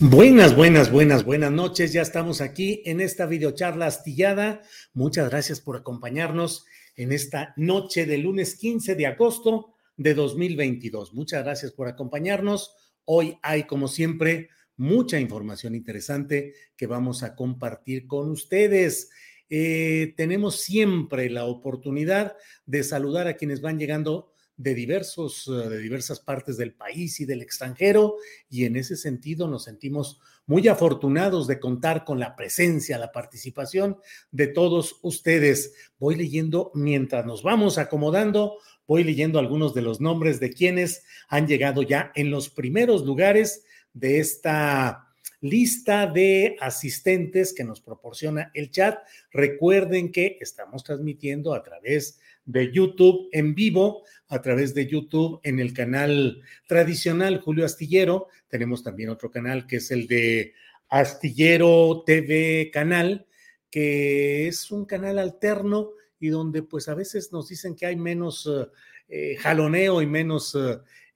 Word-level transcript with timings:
Buenas, 0.00 0.56
buenas, 0.56 0.90
buenas, 0.90 1.24
buenas 1.24 1.52
noches. 1.52 1.92
Ya 1.92 2.02
estamos 2.02 2.40
aquí 2.40 2.82
en 2.86 3.00
esta 3.00 3.26
videocharla 3.26 3.86
astillada. 3.86 4.62
Muchas 4.94 5.30
gracias 5.30 5.60
por 5.60 5.76
acompañarnos 5.76 6.64
en 6.96 7.12
esta 7.12 7.54
noche 7.56 8.04
de 8.04 8.18
lunes 8.18 8.56
15 8.56 8.96
de 8.96 9.06
agosto 9.06 9.74
de 9.96 10.14
2022. 10.14 11.14
Muchas 11.14 11.44
gracias 11.44 11.70
por 11.70 11.86
acompañarnos. 11.86 12.74
Hoy 13.04 13.38
hay, 13.42 13.64
como 13.64 13.86
siempre, 13.86 14.48
mucha 14.76 15.20
información 15.20 15.76
interesante 15.76 16.54
que 16.76 16.86
vamos 16.88 17.22
a 17.22 17.36
compartir 17.36 18.08
con 18.08 18.30
ustedes. 18.30 19.10
Eh, 19.48 20.14
tenemos 20.16 20.60
siempre 20.62 21.30
la 21.30 21.44
oportunidad 21.44 22.36
de 22.66 22.82
saludar 22.82 23.28
a 23.28 23.34
quienes 23.34 23.60
van 23.60 23.78
llegando 23.78 24.32
de 24.60 24.74
diversos, 24.74 25.48
eh, 25.48 25.70
de 25.70 25.78
diversas 25.78 26.20
partes 26.20 26.58
del 26.58 26.74
país 26.74 27.18
y 27.20 27.24
del 27.24 27.40
extranjero, 27.40 28.16
y 28.50 28.66
en 28.66 28.76
ese 28.76 28.94
sentido 28.94 29.48
nos 29.48 29.64
sentimos 29.64 30.20
muy 30.44 30.68
afortunados 30.68 31.46
de 31.46 31.58
contar 31.58 32.04
con 32.04 32.20
la 32.20 32.36
presencia, 32.36 32.98
la 32.98 33.10
participación 33.10 33.96
de 34.30 34.48
todos 34.48 34.98
ustedes. 35.00 35.72
Voy 35.98 36.14
leyendo 36.14 36.72
mientras 36.74 37.24
nos 37.24 37.42
vamos 37.42 37.78
acomodando, 37.78 38.58
voy 38.86 39.02
leyendo 39.02 39.38
algunos 39.38 39.72
de 39.72 39.80
los 39.80 39.98
nombres 39.98 40.40
de 40.40 40.52
quienes 40.52 41.04
han 41.28 41.46
llegado 41.46 41.82
ya 41.82 42.12
en 42.14 42.30
los 42.30 42.50
primeros 42.50 43.06
lugares 43.06 43.64
de 43.94 44.18
esta 44.18 45.06
lista 45.40 46.06
de 46.06 46.56
asistentes 46.60 47.54
que 47.54 47.64
nos 47.64 47.80
proporciona 47.80 48.50
el 48.52 48.70
chat. 48.70 48.98
Recuerden 49.32 50.12
que 50.12 50.36
estamos 50.38 50.84
transmitiendo 50.84 51.54
a 51.54 51.62
través 51.62 52.20
de 52.50 52.72
YouTube 52.72 53.28
en 53.32 53.54
vivo, 53.54 54.02
a 54.28 54.40
través 54.42 54.74
de 54.74 54.86
YouTube 54.86 55.40
en 55.42 55.60
el 55.60 55.72
canal 55.72 56.42
tradicional 56.66 57.40
Julio 57.40 57.64
Astillero. 57.64 58.28
Tenemos 58.48 58.82
también 58.82 59.10
otro 59.10 59.30
canal 59.30 59.66
que 59.66 59.76
es 59.76 59.90
el 59.90 60.06
de 60.06 60.54
Astillero 60.88 62.02
TV 62.04 62.70
Canal, 62.72 63.26
que 63.70 64.48
es 64.48 64.70
un 64.70 64.84
canal 64.84 65.18
alterno 65.18 65.90
y 66.18 66.28
donde 66.28 66.62
pues 66.62 66.88
a 66.88 66.94
veces 66.94 67.32
nos 67.32 67.48
dicen 67.48 67.76
que 67.76 67.86
hay 67.86 67.96
menos 67.96 68.48
eh, 69.08 69.36
jaloneo 69.38 70.02
y 70.02 70.06
menos 70.06 70.56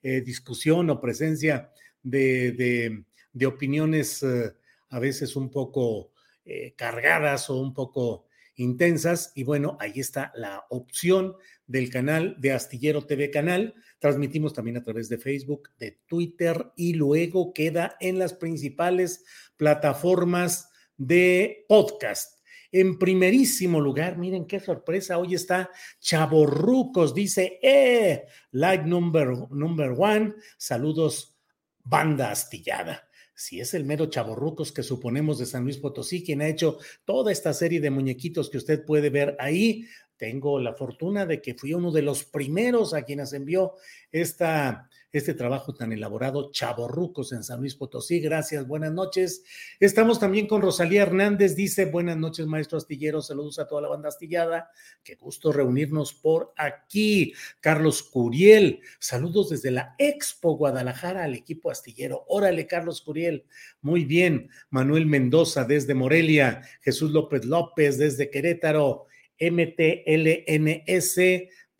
eh, 0.01 0.21
discusión 0.21 0.89
o 0.89 0.99
presencia 0.99 1.71
de, 2.01 3.03
de, 3.33 3.45
opiniones 3.45 4.23
eh, 4.23 4.53
a 4.89 4.99
veces 4.99 5.35
un 5.35 5.49
poco 5.49 6.11
cargadas 6.75 7.49
o 7.49 7.59
un 7.59 7.73
poco 7.73 8.27
intensas. 8.55 9.31
Y 9.35 9.43
bueno, 9.43 9.77
ahí 9.79 9.93
está 9.95 10.31
la 10.35 10.65
opción 10.69 11.35
del 11.67 11.89
canal 11.89 12.35
de 12.39 12.53
Astillero 12.53 13.05
TV 13.05 13.31
Canal. 13.31 13.73
Transmitimos 13.99 14.53
también 14.53 14.77
a 14.77 14.83
través 14.83 15.09
de 15.09 15.17
Facebook, 15.17 15.69
de 15.77 15.99
Twitter 16.05 16.71
y 16.75 16.93
luego 16.93 17.53
queda 17.53 17.97
en 17.99 18.19
las 18.19 18.33
principales 18.33 19.23
plataformas 19.57 20.69
de 20.97 21.65
podcast. 21.67 22.39
En 22.71 22.99
primerísimo 22.99 23.79
lugar, 23.79 24.17
miren 24.17 24.45
qué 24.45 24.59
sorpresa, 24.59 25.17
hoy 25.17 25.35
está 25.35 25.69
Chaborrucos, 26.01 27.13
dice, 27.13 27.57
eh, 27.61 28.25
like 28.51 28.83
number, 28.83 29.29
number 29.49 29.93
one, 29.97 30.33
saludos, 30.57 31.37
banda 31.83 32.31
astillada 32.31 33.07
si 33.35 33.59
es 33.59 33.73
el 33.73 33.85
mero 33.85 34.07
chaborrucos 34.07 34.71
que 34.71 34.81
suponemos 34.81 35.37
de 35.37 35.45
San 35.45 35.63
Luis 35.63 35.77
Potosí, 35.77 36.23
quien 36.23 36.41
ha 36.41 36.47
hecho 36.47 36.79
toda 37.03 37.31
esta 37.31 37.53
serie 37.53 37.81
de 37.81 37.89
muñequitos 37.89 38.49
que 38.49 38.57
usted 38.57 38.85
puede 38.85 39.09
ver 39.09 39.35
ahí, 39.39 39.85
tengo 40.17 40.59
la 40.59 40.73
fortuna 40.73 41.25
de 41.25 41.41
que 41.41 41.53
fui 41.53 41.73
uno 41.73 41.91
de 41.91 42.01
los 42.01 42.23
primeros 42.23 42.93
a 42.93 43.03
quienes 43.03 43.33
envió 43.33 43.73
esta 44.11 44.89
este 45.17 45.33
trabajo 45.33 45.73
tan 45.73 45.93
elaborado, 45.93 46.51
Chaborrucos 46.51 47.31
en 47.31 47.43
San 47.43 47.61
Luis 47.61 47.75
Potosí. 47.75 48.19
Gracias, 48.19 48.67
buenas 48.67 48.91
noches. 48.91 49.43
Estamos 49.79 50.19
también 50.19 50.45
con 50.45 50.61
Rosalía 50.61 51.03
Hernández, 51.03 51.55
dice, 51.55 51.85
buenas 51.85 52.17
noches, 52.17 52.45
maestro 52.47 52.77
astillero, 52.77 53.21
saludos 53.21 53.59
a 53.59 53.67
toda 53.67 53.81
la 53.81 53.87
banda 53.87 54.09
astillada, 54.09 54.69
qué 55.03 55.15
gusto 55.15 55.53
reunirnos 55.53 56.13
por 56.13 56.53
aquí. 56.57 57.33
Carlos 57.61 58.03
Curiel, 58.03 58.81
saludos 58.99 59.51
desde 59.51 59.71
la 59.71 59.95
Expo 59.97 60.57
Guadalajara 60.57 61.23
al 61.23 61.33
equipo 61.33 61.71
astillero. 61.71 62.25
Órale, 62.27 62.67
Carlos 62.67 63.01
Curiel, 63.01 63.45
muy 63.81 64.03
bien. 64.03 64.49
Manuel 64.69 65.05
Mendoza 65.05 65.63
desde 65.63 65.93
Morelia, 65.93 66.61
Jesús 66.81 67.11
López 67.11 67.45
López 67.45 67.97
desde 67.97 68.29
Querétaro. 68.29 69.05
MTLNS 69.37 71.17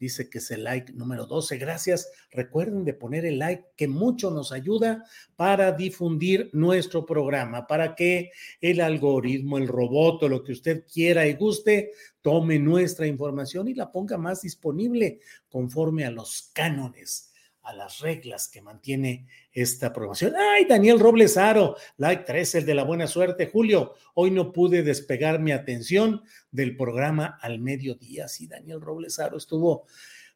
dice 0.06 0.30
que 0.30 0.38
es 0.38 0.50
el 0.52 0.64
like 0.64 0.94
número 0.94 1.26
12. 1.26 1.58
Gracias. 1.58 2.10
Recuerden 2.32 2.86
de 2.86 2.94
poner 2.94 3.26
el 3.26 3.40
like 3.40 3.66
que 3.76 3.88
mucho 3.88 4.32
nos 4.32 4.52
ayuda 4.52 5.04
para 5.36 5.72
difundir 5.72 6.50
nuestro 6.54 7.06
programa, 7.06 7.68
para 7.68 7.96
que 7.96 8.32
el 8.62 8.82
algoritmo, 8.82 9.58
el 9.58 9.68
robot 9.68 10.24
o 10.24 10.30
lo 10.30 10.44
que 10.44 10.54
usted 10.54 10.86
quiera 10.92 11.28
y 11.28 11.34
guste, 11.34 11.92
tome 12.22 12.60
nuestra 12.60 13.08
información 13.08 13.68
y 13.68 13.74
la 13.74 13.92
ponga 13.92 14.18
más 14.18 14.42
disponible 14.42 15.20
conforme 15.50 16.06
a 16.06 16.12
los 16.12 16.52
cánones 16.54 17.35
a 17.66 17.74
las 17.74 18.00
reglas 18.00 18.48
que 18.48 18.62
mantiene 18.62 19.28
esta 19.52 19.88
aprobación. 19.88 20.34
Ay, 20.36 20.66
Daniel 20.66 21.00
Robles 21.00 21.36
Aro, 21.36 21.76
like 21.98 22.24
3, 22.26 22.56
el 22.56 22.66
de 22.66 22.76
la 22.76 22.84
buena 22.84 23.08
suerte. 23.08 23.50
Julio, 23.52 23.96
hoy 24.14 24.32
no 24.32 24.52
pude 24.52 24.84
despegar 24.84 25.40
mi 25.40 25.52
atención 25.52 26.22
del 26.52 26.78
programa 26.78 27.38
al 27.42 27.60
mediodía. 27.60 28.28
Sí, 28.28 28.48
Daniel 28.48 28.82
Robles 28.82 29.20
Aro 29.20 29.38
estuvo 29.38 29.86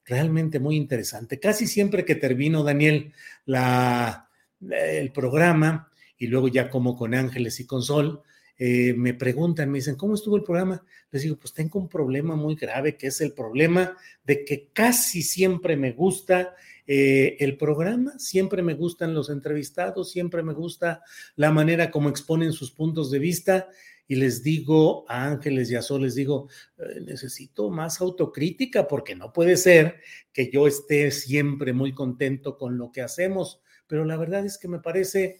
realmente 0.05 0.59
muy 0.59 0.75
interesante. 0.75 1.39
Casi 1.39 1.67
siempre 1.67 2.03
que 2.03 2.15
termino, 2.15 2.63
Daniel, 2.63 3.13
la, 3.45 4.27
el 4.61 5.11
programa 5.11 5.89
y 6.17 6.27
luego 6.27 6.47
ya 6.47 6.69
como 6.69 6.97
con 6.97 7.13
Ángeles 7.13 7.59
y 7.59 7.65
con 7.65 7.81
Sol, 7.81 8.23
eh, 8.61 8.93
me 8.93 9.13
preguntan, 9.13 9.71
me 9.71 9.77
dicen, 9.77 9.95
¿cómo 9.95 10.15
estuvo 10.15 10.35
el 10.35 10.43
programa? 10.43 10.83
Les 11.11 11.21
digo, 11.23 11.37
pues 11.37 11.53
tengo 11.53 11.79
un 11.79 11.87
problema 11.87 12.35
muy 12.35 12.55
grave, 12.55 12.97
que 12.97 13.07
es 13.07 13.21
el 13.21 13.31
problema 13.31 13.95
de 14.25 14.43
que 14.43 14.67
casi 14.73 15.21
siempre 15.21 15.77
me 15.77 15.93
gusta 15.93 16.55
eh, 16.91 17.37
el 17.39 17.55
programa, 17.55 18.17
siempre 18.17 18.63
me 18.63 18.73
gustan 18.73 19.13
los 19.13 19.29
entrevistados, 19.29 20.09
siempre 20.09 20.41
me 20.41 20.53
gusta 20.53 21.03
la 21.35 21.51
manera 21.51 21.91
como 21.91 22.09
exponen 22.09 22.51
sus 22.51 22.71
puntos 22.71 23.11
de 23.11 23.19
vista 23.19 23.69
y 24.07 24.15
les 24.15 24.41
digo 24.41 25.05
a 25.07 25.25
Ángeles 25.25 25.69
y 25.69 25.75
a 25.75 25.83
Sol, 25.83 26.01
les 26.01 26.15
digo, 26.15 26.49
eh, 26.79 26.99
necesito 27.05 27.69
más 27.69 28.01
autocrítica 28.01 28.87
porque 28.87 29.13
no 29.13 29.31
puede 29.31 29.55
ser 29.55 29.99
que 30.33 30.49
yo 30.49 30.65
esté 30.65 31.11
siempre 31.11 31.73
muy 31.73 31.93
contento 31.93 32.57
con 32.57 32.79
lo 32.79 32.91
que 32.91 33.03
hacemos, 33.03 33.61
pero 33.85 34.03
la 34.03 34.17
verdad 34.17 34.43
es 34.43 34.57
que 34.57 34.67
me 34.67 34.79
parece 34.79 35.37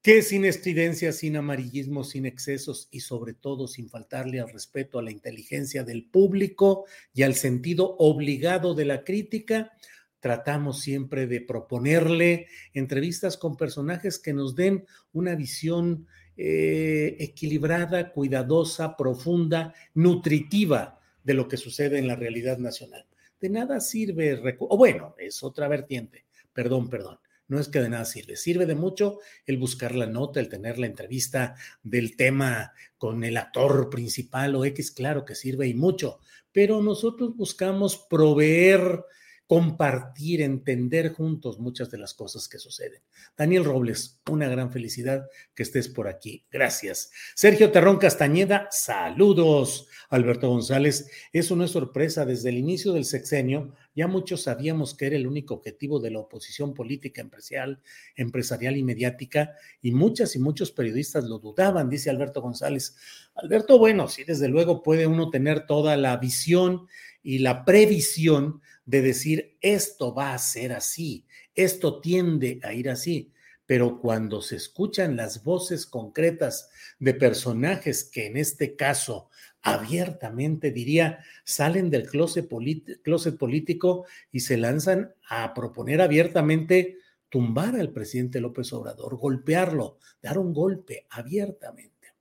que 0.00 0.22
sin 0.22 0.44
estridencia, 0.44 1.12
sin 1.12 1.36
amarillismo, 1.36 2.04
sin 2.04 2.24
excesos 2.24 2.86
y 2.92 3.00
sobre 3.00 3.34
todo 3.34 3.66
sin 3.66 3.88
faltarle 3.88 4.38
al 4.38 4.52
respeto 4.52 5.00
a 5.00 5.02
la 5.02 5.10
inteligencia 5.10 5.82
del 5.82 6.08
público 6.08 6.84
y 7.12 7.24
al 7.24 7.34
sentido 7.34 7.96
obligado 7.98 8.76
de 8.76 8.84
la 8.84 9.02
crítica, 9.02 9.72
tratamos 10.20 10.80
siempre 10.80 11.26
de 11.26 11.40
proponerle 11.40 12.46
entrevistas 12.74 13.36
con 13.36 13.56
personajes 13.56 14.18
que 14.18 14.32
nos 14.32 14.54
den 14.54 14.86
una 15.12 15.34
visión 15.34 16.06
eh, 16.36 17.16
equilibrada, 17.18 18.12
cuidadosa, 18.12 18.96
profunda, 18.96 19.74
nutritiva 19.94 21.00
de 21.24 21.34
lo 21.34 21.48
que 21.48 21.56
sucede 21.56 21.98
en 21.98 22.06
la 22.06 22.16
realidad 22.16 22.58
nacional. 22.58 23.06
De 23.40 23.50
nada 23.50 23.80
sirve, 23.80 24.40
o 24.58 24.76
bueno, 24.76 25.14
es 25.18 25.42
otra 25.42 25.68
vertiente, 25.68 26.26
perdón, 26.52 26.88
perdón. 26.88 27.18
No 27.48 27.58
es 27.58 27.68
que 27.68 27.80
de 27.80 27.88
nada 27.88 28.04
sirve, 28.04 28.36
sirve 28.36 28.66
de 28.66 28.74
mucho 28.74 29.20
el 29.46 29.56
buscar 29.56 29.94
la 29.94 30.06
nota, 30.06 30.38
el 30.38 30.50
tener 30.50 30.78
la 30.78 30.86
entrevista 30.86 31.54
del 31.82 32.14
tema 32.14 32.72
con 32.98 33.24
el 33.24 33.38
actor 33.38 33.88
principal 33.88 34.54
o 34.54 34.66
X, 34.66 34.90
claro 34.90 35.24
que 35.24 35.34
sirve 35.34 35.66
y 35.66 35.72
mucho, 35.72 36.20
pero 36.52 36.82
nosotros 36.82 37.34
buscamos 37.36 37.96
proveer 37.96 39.02
compartir, 39.48 40.42
entender 40.42 41.14
juntos 41.14 41.58
muchas 41.58 41.90
de 41.90 41.96
las 41.96 42.12
cosas 42.12 42.48
que 42.48 42.58
suceden. 42.58 43.00
Daniel 43.34 43.64
Robles, 43.64 44.20
una 44.30 44.46
gran 44.46 44.70
felicidad 44.70 45.26
que 45.54 45.62
estés 45.62 45.88
por 45.88 46.06
aquí. 46.06 46.44
Gracias. 46.50 47.10
Sergio 47.34 47.72
Terrón 47.72 47.96
Castañeda, 47.96 48.68
saludos. 48.70 49.88
Alberto 50.10 50.50
González, 50.50 51.10
eso 51.32 51.56
no 51.56 51.64
es 51.64 51.70
sorpresa. 51.70 52.26
Desde 52.26 52.50
el 52.50 52.58
inicio 52.58 52.92
del 52.92 53.06
sexenio, 53.06 53.74
ya 53.94 54.06
muchos 54.06 54.42
sabíamos 54.42 54.94
que 54.94 55.06
era 55.06 55.16
el 55.16 55.26
único 55.26 55.54
objetivo 55.54 55.98
de 55.98 56.10
la 56.10 56.18
oposición 56.18 56.74
política, 56.74 57.22
empresarial, 57.22 57.80
empresarial 58.16 58.76
y 58.76 58.84
mediática, 58.84 59.54
y 59.80 59.92
muchas 59.92 60.36
y 60.36 60.40
muchos 60.40 60.72
periodistas 60.72 61.24
lo 61.24 61.38
dudaban, 61.38 61.88
dice 61.88 62.10
Alberto 62.10 62.42
González. 62.42 62.96
Alberto, 63.34 63.78
bueno, 63.78 64.08
sí, 64.08 64.24
desde 64.24 64.48
luego 64.48 64.82
puede 64.82 65.06
uno 65.06 65.30
tener 65.30 65.66
toda 65.66 65.96
la 65.96 66.18
visión 66.18 66.86
y 67.22 67.38
la 67.38 67.64
previsión 67.64 68.60
de 68.88 69.02
decir, 69.02 69.58
esto 69.60 70.14
va 70.14 70.32
a 70.32 70.38
ser 70.38 70.72
así, 70.72 71.26
esto 71.54 72.00
tiende 72.00 72.58
a 72.62 72.72
ir 72.72 72.88
así, 72.88 73.34
pero 73.66 74.00
cuando 74.00 74.40
se 74.40 74.56
escuchan 74.56 75.14
las 75.14 75.44
voces 75.44 75.84
concretas 75.84 76.70
de 76.98 77.12
personajes 77.12 78.02
que 78.02 78.24
en 78.24 78.38
este 78.38 78.76
caso 78.76 79.28
abiertamente 79.60 80.70
diría, 80.70 81.22
salen 81.44 81.90
del 81.90 82.06
closet, 82.06 82.48
político 82.48 84.06
y 84.32 84.40
se 84.40 84.56
lanzan 84.56 85.12
a 85.28 85.52
proponer 85.52 86.00
abiertamente 86.00 86.96
tumbar 87.28 87.76
al 87.76 87.92
presidente 87.92 88.40
López 88.40 88.72
Obrador, 88.72 89.18
golpearlo, 89.18 89.98
dar 90.22 90.38
un 90.38 90.54
golpe 90.54 91.06
abiertamente. 91.10 92.14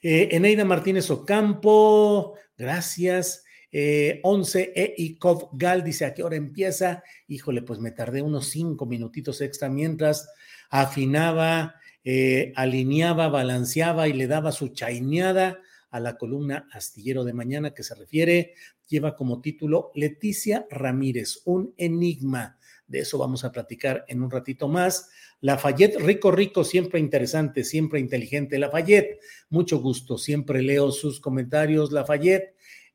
Eh, 0.00 0.30
Eneida 0.32 0.64
Martínez 0.64 1.10
Ocampo, 1.10 2.38
gracias. 2.56 3.44
11 3.72 4.72
eh, 4.74 4.94
e 4.98 5.16
Gal 5.52 5.82
dice 5.82 6.04
a 6.04 6.12
qué 6.12 6.22
hora 6.22 6.36
empieza. 6.36 7.02
Híjole, 7.26 7.62
pues 7.62 7.78
me 7.78 7.90
tardé 7.90 8.20
unos 8.20 8.48
cinco 8.48 8.84
minutitos 8.86 9.40
extra 9.40 9.68
mientras 9.68 10.28
afinaba, 10.68 11.76
eh, 12.04 12.52
alineaba, 12.56 13.28
balanceaba 13.28 14.08
y 14.08 14.12
le 14.12 14.26
daba 14.26 14.52
su 14.52 14.68
chaineada 14.68 15.60
a 15.90 16.00
la 16.00 16.16
columna 16.16 16.68
Astillero 16.72 17.24
de 17.24 17.34
Mañana 17.34 17.74
que 17.74 17.82
se 17.82 17.94
refiere, 17.94 18.54
lleva 18.88 19.14
como 19.14 19.40
título 19.40 19.90
Leticia 19.94 20.66
Ramírez, 20.70 21.42
un 21.44 21.74
enigma. 21.76 22.58
De 22.86 23.00
eso 23.00 23.16
vamos 23.16 23.44
a 23.44 23.52
platicar 23.52 24.04
en 24.08 24.22
un 24.22 24.30
ratito 24.30 24.68
más. 24.68 25.08
Lafayette, 25.40 25.98
rico, 25.98 26.30
rico, 26.30 26.64
siempre 26.64 27.00
interesante, 27.00 27.64
siempre 27.64 28.00
inteligente. 28.00 28.58
Lafayette, 28.58 29.20
mucho 29.50 29.80
gusto, 29.80 30.18
siempre 30.18 30.62
leo 30.62 30.90
sus 30.90 31.20
comentarios. 31.20 31.90
Lafayette, 31.90 32.51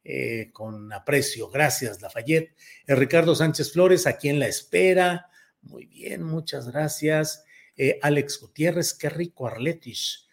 eh, 0.10 0.52
con 0.54 0.94
aprecio. 0.94 1.50
Gracias, 1.50 2.02
Lafayette. 2.02 2.56
Eh, 2.88 2.96
Ricardo 2.96 3.36
Sánchez 3.36 3.74
Flores, 3.74 4.08
aquí 4.08 4.30
en 4.30 4.40
la 4.40 4.48
espera. 4.48 5.28
Muy 5.64 5.86
bien, 5.86 6.24
muchas 6.24 6.72
gracias. 6.72 7.44
Eh, 7.76 8.00
Alex 8.02 8.40
Gutiérrez, 8.40 8.94
qué 8.94 9.10
rico, 9.10 9.48
Arletis. 9.48 10.30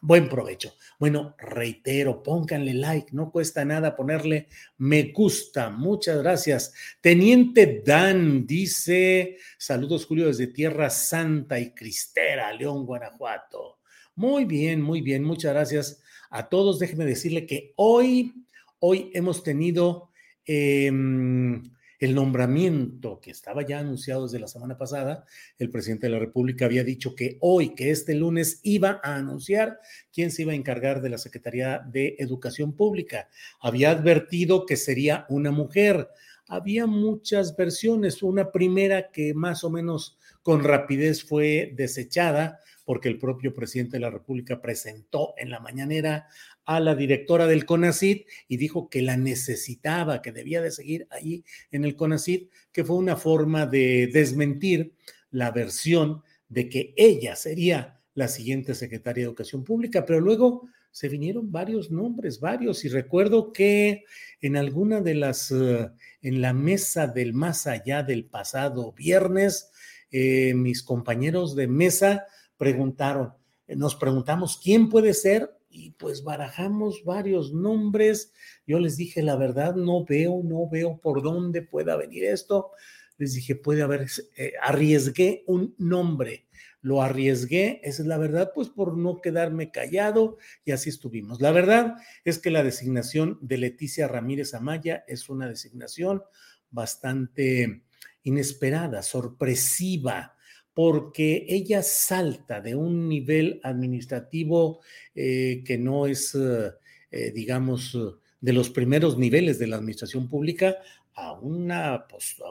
buen 0.00 0.28
provecho. 0.28 0.74
Bueno, 0.98 1.36
reitero, 1.38 2.20
pónganle 2.20 2.74
like, 2.74 3.12
no 3.12 3.30
cuesta 3.30 3.64
nada 3.64 3.94
ponerle 3.94 4.48
me 4.78 5.12
gusta. 5.12 5.70
Muchas 5.70 6.18
gracias. 6.18 6.74
Teniente 7.00 7.80
Dan 7.86 8.44
dice: 8.44 9.36
Saludos, 9.56 10.04
Julio, 10.04 10.26
desde 10.26 10.48
Tierra 10.48 10.90
Santa 10.90 11.60
y 11.60 11.72
Cristera, 11.72 12.52
León, 12.52 12.86
Guanajuato. 12.86 13.78
Muy 14.16 14.46
bien, 14.46 14.82
muy 14.82 15.00
bien, 15.00 15.22
muchas 15.22 15.52
gracias 15.52 16.01
a 16.32 16.48
todos. 16.48 16.78
Déjenme 16.78 17.04
decirle 17.04 17.46
que 17.46 17.72
hoy, 17.76 18.32
hoy 18.80 19.10
hemos 19.14 19.42
tenido 19.42 20.10
em, 20.46 21.62
el 22.00 22.14
nombramiento 22.14 23.20
que 23.20 23.30
estaba 23.30 23.64
ya 23.64 23.78
anunciado 23.78 24.24
desde 24.24 24.40
la 24.40 24.48
semana 24.48 24.76
pasada. 24.76 25.24
El 25.58 25.70
presidente 25.70 26.06
de 26.06 26.14
la 26.14 26.18
República 26.18 26.64
había 26.64 26.82
dicho 26.82 27.14
que 27.14 27.36
hoy, 27.40 27.74
que 27.74 27.90
este 27.90 28.14
lunes, 28.14 28.60
iba 28.62 28.98
a 29.04 29.16
anunciar 29.16 29.78
quién 30.12 30.30
se 30.30 30.42
iba 30.42 30.52
a 30.52 30.56
encargar 30.56 31.02
de 31.02 31.10
la 31.10 31.18
Secretaría 31.18 31.80
de 31.86 32.16
Educación 32.18 32.72
Pública. 32.72 33.28
Había 33.60 33.90
advertido 33.90 34.64
que 34.64 34.76
sería 34.76 35.26
una 35.28 35.50
mujer. 35.50 36.08
Había 36.48 36.86
muchas 36.86 37.54
versiones. 37.56 38.22
Una 38.22 38.50
primera 38.50 39.10
que 39.12 39.34
más 39.34 39.64
o 39.64 39.70
menos 39.70 40.18
con 40.42 40.64
rapidez 40.64 41.22
fue 41.22 41.72
desechada 41.76 42.58
porque 42.84 43.08
el 43.08 43.18
propio 43.18 43.54
presidente 43.54 43.96
de 43.96 44.00
la 44.00 44.10
República 44.10 44.60
presentó 44.60 45.34
en 45.36 45.50
la 45.50 45.60
mañanera 45.60 46.26
a 46.64 46.80
la 46.80 46.94
directora 46.94 47.46
del 47.46 47.64
CONACID 47.64 48.22
y 48.48 48.56
dijo 48.56 48.88
que 48.88 49.02
la 49.02 49.16
necesitaba, 49.16 50.22
que 50.22 50.32
debía 50.32 50.60
de 50.60 50.70
seguir 50.70 51.06
ahí 51.10 51.44
en 51.70 51.84
el 51.84 51.96
CONACID, 51.96 52.48
que 52.72 52.84
fue 52.84 52.96
una 52.96 53.16
forma 53.16 53.66
de 53.66 54.08
desmentir 54.12 54.94
la 55.30 55.50
versión 55.50 56.22
de 56.48 56.68
que 56.68 56.94
ella 56.96 57.36
sería 57.36 58.00
la 58.14 58.28
siguiente 58.28 58.74
secretaria 58.74 59.22
de 59.22 59.28
Educación 59.28 59.64
Pública, 59.64 60.04
pero 60.04 60.20
luego 60.20 60.68
se 60.90 61.08
vinieron 61.08 61.50
varios 61.50 61.90
nombres, 61.90 62.38
varios, 62.38 62.84
y 62.84 62.90
recuerdo 62.90 63.52
que 63.52 64.04
en 64.42 64.56
alguna 64.58 65.00
de 65.00 65.14
las, 65.14 65.50
eh, 65.50 65.90
en 66.20 66.42
la 66.42 66.52
mesa 66.52 67.06
del 67.06 67.32
más 67.32 67.66
allá 67.66 68.02
del 68.02 68.26
pasado 68.26 68.92
viernes, 68.92 69.70
eh, 70.10 70.52
mis 70.54 70.82
compañeros 70.82 71.56
de 71.56 71.66
mesa 71.66 72.26
preguntaron, 72.62 73.32
eh, 73.66 73.74
nos 73.74 73.96
preguntamos 73.96 74.56
quién 74.62 74.88
puede 74.88 75.14
ser 75.14 75.52
y 75.68 75.90
pues 75.90 76.22
barajamos 76.22 77.02
varios 77.04 77.52
nombres. 77.52 78.32
Yo 78.68 78.78
les 78.78 78.96
dije, 78.96 79.20
la 79.20 79.34
verdad, 79.34 79.74
no 79.74 80.04
veo, 80.04 80.42
no 80.44 80.68
veo 80.70 80.96
por 80.98 81.22
dónde 81.22 81.62
pueda 81.62 81.96
venir 81.96 82.22
esto. 82.22 82.70
Les 83.18 83.34
dije, 83.34 83.56
puede 83.56 83.82
haber, 83.82 84.06
eh, 84.36 84.52
arriesgué 84.62 85.42
un 85.48 85.74
nombre, 85.76 86.46
lo 86.82 87.02
arriesgué, 87.02 87.80
esa 87.82 88.02
es 88.02 88.06
la 88.06 88.16
verdad, 88.16 88.52
pues 88.54 88.68
por 88.68 88.96
no 88.96 89.20
quedarme 89.20 89.72
callado 89.72 90.38
y 90.64 90.70
así 90.70 90.88
estuvimos. 90.88 91.40
La 91.40 91.50
verdad 91.50 91.96
es 92.24 92.38
que 92.38 92.52
la 92.52 92.62
designación 92.62 93.38
de 93.40 93.58
Leticia 93.58 94.06
Ramírez 94.06 94.54
Amaya 94.54 95.02
es 95.08 95.28
una 95.28 95.48
designación 95.48 96.22
bastante 96.70 97.82
inesperada, 98.22 99.02
sorpresiva, 99.02 100.36
porque 100.74 101.44
ella 101.48 101.82
salta 101.82 102.60
de 102.60 102.74
un 102.74 103.08
nivel 103.08 103.60
administrativo 103.62 104.80
eh, 105.14 105.62
que 105.64 105.78
no 105.78 106.06
es, 106.06 106.34
eh, 106.34 106.70
eh, 107.10 107.32
digamos, 107.32 107.98
de 108.40 108.52
los 108.52 108.70
primeros 108.70 109.18
niveles 109.18 109.58
de 109.58 109.66
la 109.66 109.76
administración 109.76 110.28
pública 110.28 110.76
a 111.14 111.32
una, 111.32 111.94
a 111.94 112.06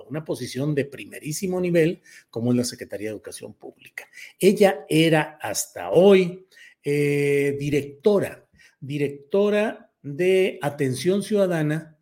una 0.08 0.24
posición 0.24 0.76
de 0.76 0.86
primerísimo 0.86 1.60
nivel 1.60 2.02
como 2.30 2.52
es 2.52 2.58
la 2.58 2.64
Secretaría 2.64 3.10
de 3.10 3.16
Educación 3.16 3.54
Pública. 3.54 4.08
Ella 4.40 4.86
era 4.88 5.40
hasta 5.42 5.90
hoy 5.90 6.46
directora, 6.84 8.46
directora 8.80 9.92
de 10.02 10.60
atención 10.62 11.22
ciudadana 11.24 11.98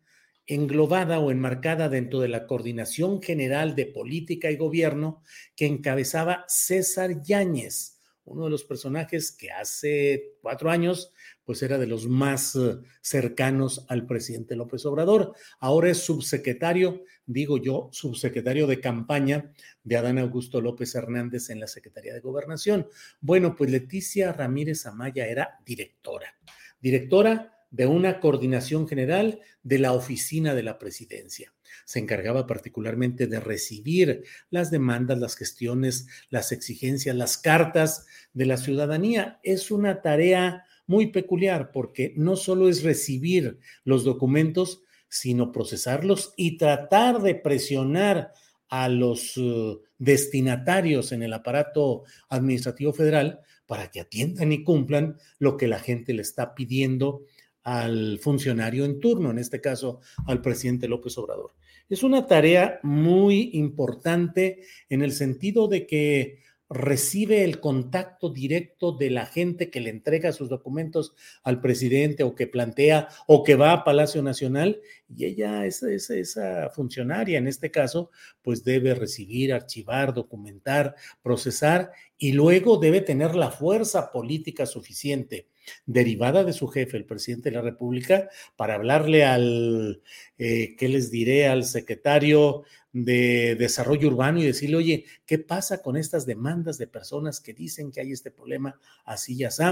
englobada 0.50 1.20
o 1.20 1.30
enmarcada 1.30 1.88
dentro 1.88 2.18
de 2.18 2.28
la 2.28 2.46
Coordinación 2.48 3.22
General 3.22 3.76
de 3.76 3.86
Política 3.86 4.50
y 4.50 4.56
Gobierno 4.56 5.22
que 5.54 5.66
encabezaba 5.66 6.44
César 6.48 7.22
Yáñez, 7.22 8.00
uno 8.24 8.44
de 8.44 8.50
los 8.50 8.64
personajes 8.64 9.30
que 9.30 9.52
hace 9.52 10.34
cuatro 10.42 10.70
años 10.70 11.12
pues 11.44 11.62
era 11.62 11.78
de 11.78 11.86
los 11.86 12.08
más 12.08 12.56
eh, 12.56 12.78
cercanos 13.00 13.86
al 13.88 14.06
presidente 14.06 14.56
López 14.56 14.84
Obrador. 14.86 15.34
Ahora 15.60 15.90
es 15.90 15.98
subsecretario, 15.98 17.04
digo 17.26 17.58
yo, 17.58 17.88
subsecretario 17.92 18.66
de 18.66 18.80
campaña 18.80 19.52
de 19.84 19.96
Adán 19.96 20.18
Augusto 20.18 20.60
López 20.60 20.94
Hernández 20.96 21.50
en 21.50 21.60
la 21.60 21.68
Secretaría 21.68 22.12
de 22.12 22.20
Gobernación. 22.20 22.88
Bueno, 23.20 23.54
pues 23.54 23.70
Leticia 23.70 24.32
Ramírez 24.32 24.86
Amaya 24.86 25.26
era 25.26 25.60
directora, 25.64 26.34
directora 26.80 27.59
de 27.70 27.86
una 27.86 28.20
coordinación 28.20 28.88
general 28.88 29.40
de 29.62 29.78
la 29.78 29.92
oficina 29.92 30.54
de 30.54 30.62
la 30.62 30.78
presidencia. 30.78 31.52
Se 31.84 31.98
encargaba 31.98 32.46
particularmente 32.46 33.26
de 33.26 33.40
recibir 33.40 34.24
las 34.50 34.70
demandas, 34.70 35.18
las 35.18 35.36
gestiones, 35.36 36.06
las 36.30 36.52
exigencias, 36.52 37.14
las 37.14 37.38
cartas 37.38 38.06
de 38.32 38.46
la 38.46 38.56
ciudadanía. 38.56 39.38
Es 39.42 39.70
una 39.70 40.02
tarea 40.02 40.64
muy 40.86 41.08
peculiar 41.08 41.70
porque 41.70 42.12
no 42.16 42.36
solo 42.36 42.68
es 42.68 42.82
recibir 42.82 43.58
los 43.84 44.04
documentos, 44.04 44.82
sino 45.08 45.52
procesarlos 45.52 46.32
y 46.36 46.56
tratar 46.56 47.22
de 47.22 47.36
presionar 47.36 48.32
a 48.68 48.88
los 48.88 49.36
uh, 49.36 49.80
destinatarios 49.98 51.12
en 51.12 51.22
el 51.22 51.32
aparato 51.32 52.04
administrativo 52.28 52.92
federal 52.92 53.40
para 53.66 53.90
que 53.90 54.00
atiendan 54.00 54.52
y 54.52 54.64
cumplan 54.64 55.16
lo 55.38 55.56
que 55.56 55.68
la 55.68 55.78
gente 55.78 56.12
le 56.12 56.22
está 56.22 56.54
pidiendo 56.54 57.22
al 57.62 58.18
funcionario 58.18 58.84
en 58.84 59.00
turno, 59.00 59.30
en 59.30 59.38
este 59.38 59.60
caso 59.60 60.00
al 60.26 60.40
presidente 60.40 60.88
López 60.88 61.16
Obrador. 61.18 61.52
Es 61.88 62.02
una 62.02 62.26
tarea 62.26 62.78
muy 62.82 63.50
importante 63.54 64.60
en 64.88 65.02
el 65.02 65.12
sentido 65.12 65.66
de 65.66 65.86
que 65.86 66.38
recibe 66.70 67.42
el 67.42 67.58
contacto 67.58 68.30
directo 68.30 68.92
de 68.92 69.10
la 69.10 69.26
gente 69.26 69.70
que 69.70 69.80
le 69.80 69.90
entrega 69.90 70.30
sus 70.30 70.48
documentos 70.48 71.14
al 71.42 71.60
presidente 71.60 72.22
o 72.22 72.36
que 72.36 72.46
plantea 72.46 73.08
o 73.26 73.42
que 73.42 73.56
va 73.56 73.72
a 73.72 73.82
Palacio 73.82 74.22
Nacional 74.22 74.80
y 75.08 75.24
ella, 75.24 75.66
esa, 75.66 75.90
esa, 75.90 76.70
funcionaria 76.70 77.38
en 77.38 77.48
este 77.48 77.72
caso, 77.72 78.12
pues 78.40 78.62
debe 78.62 78.94
recibir, 78.94 79.52
archivar, 79.52 80.14
documentar, 80.14 80.94
procesar 81.22 81.90
y 82.16 82.32
luego 82.32 82.78
debe 82.78 83.00
tener 83.00 83.34
la 83.34 83.50
fuerza 83.50 84.12
política 84.12 84.64
suficiente 84.64 85.48
derivada 85.86 86.44
de 86.44 86.52
su 86.52 86.68
jefe, 86.68 86.96
el 86.96 87.04
presidente 87.04 87.50
de 87.50 87.56
la 87.56 87.62
República, 87.62 88.28
para 88.56 88.74
hablarle 88.74 89.24
al, 89.24 90.02
eh, 90.38 90.76
¿qué 90.76 90.88
les 90.88 91.10
diré? 91.10 91.46
Al 91.46 91.64
secretario 91.64 92.64
de 92.92 93.54
Desarrollo 93.56 94.08
Urbano 94.08 94.40
y 94.40 94.44
decirle, 94.44 94.76
oye, 94.76 95.04
¿qué 95.26 95.38
pasa 95.38 95.82
con 95.82 95.96
estas 95.96 96.26
demandas 96.26 96.78
de 96.78 96.86
personas 96.86 97.40
que 97.40 97.54
dicen 97.54 97.92
que 97.92 98.00
hay 98.00 98.12
este 98.12 98.30
problema 98.30 98.78
así 99.04 99.34
y 99.34 99.44
así? 99.44 99.62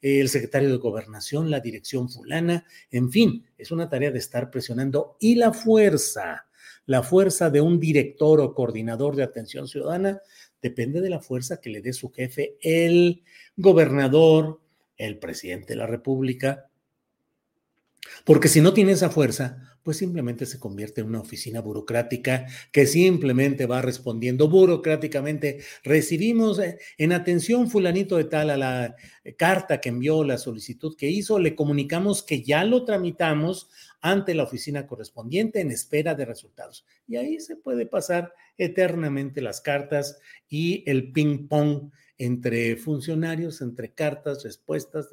El 0.00 0.28
secretario 0.28 0.70
de 0.70 0.76
Gobernación, 0.76 1.50
la 1.50 1.60
dirección 1.60 2.08
fulana, 2.08 2.66
en 2.90 3.10
fin, 3.10 3.44
es 3.56 3.70
una 3.70 3.88
tarea 3.88 4.10
de 4.10 4.18
estar 4.18 4.50
presionando 4.50 5.16
y 5.20 5.36
la 5.36 5.52
fuerza, 5.52 6.46
la 6.86 7.02
fuerza 7.02 7.50
de 7.50 7.60
un 7.60 7.78
director 7.78 8.40
o 8.40 8.54
coordinador 8.54 9.16
de 9.16 9.22
atención 9.22 9.68
ciudadana 9.68 10.20
depende 10.60 11.00
de 11.00 11.10
la 11.10 11.20
fuerza 11.20 11.60
que 11.60 11.70
le 11.70 11.82
dé 11.82 11.92
su 11.92 12.10
jefe, 12.10 12.56
el 12.60 13.22
gobernador, 13.56 14.60
el 14.96 15.18
presidente 15.18 15.74
de 15.74 15.76
la 15.76 15.86
República, 15.86 16.68
porque 18.24 18.48
si 18.48 18.60
no 18.60 18.72
tiene 18.74 18.92
esa 18.92 19.10
fuerza, 19.10 19.74
pues 19.84 19.98
simplemente 19.98 20.46
se 20.46 20.58
convierte 20.58 21.02
en 21.02 21.08
una 21.08 21.20
oficina 21.20 21.60
burocrática 21.60 22.46
que 22.72 22.86
simplemente 22.86 23.66
va 23.66 23.82
respondiendo 23.82 24.48
burocráticamente. 24.48 25.58
Recibimos 25.84 26.58
eh, 26.58 26.78
en 26.96 27.12
atención 27.12 27.70
fulanito 27.70 28.16
de 28.16 28.24
tal 28.24 28.50
a 28.50 28.56
la 28.56 28.96
eh, 29.24 29.34
carta 29.34 29.80
que 29.80 29.90
envió, 29.90 30.24
la 30.24 30.38
solicitud 30.38 30.96
que 30.96 31.10
hizo, 31.10 31.38
le 31.38 31.54
comunicamos 31.54 32.22
que 32.22 32.42
ya 32.42 32.64
lo 32.64 32.84
tramitamos 32.84 33.68
ante 34.00 34.34
la 34.34 34.44
oficina 34.44 34.86
correspondiente 34.86 35.60
en 35.60 35.70
espera 35.70 36.14
de 36.14 36.24
resultados. 36.24 36.86
Y 37.06 37.16
ahí 37.16 37.38
se 37.38 37.56
puede 37.56 37.84
pasar 37.84 38.32
eternamente 38.56 39.42
las 39.42 39.60
cartas 39.60 40.18
y 40.48 40.82
el 40.86 41.12
ping-pong 41.12 41.90
entre 42.18 42.76
funcionarios, 42.76 43.60
entre 43.60 43.92
cartas, 43.92 44.44
respuestas, 44.44 45.08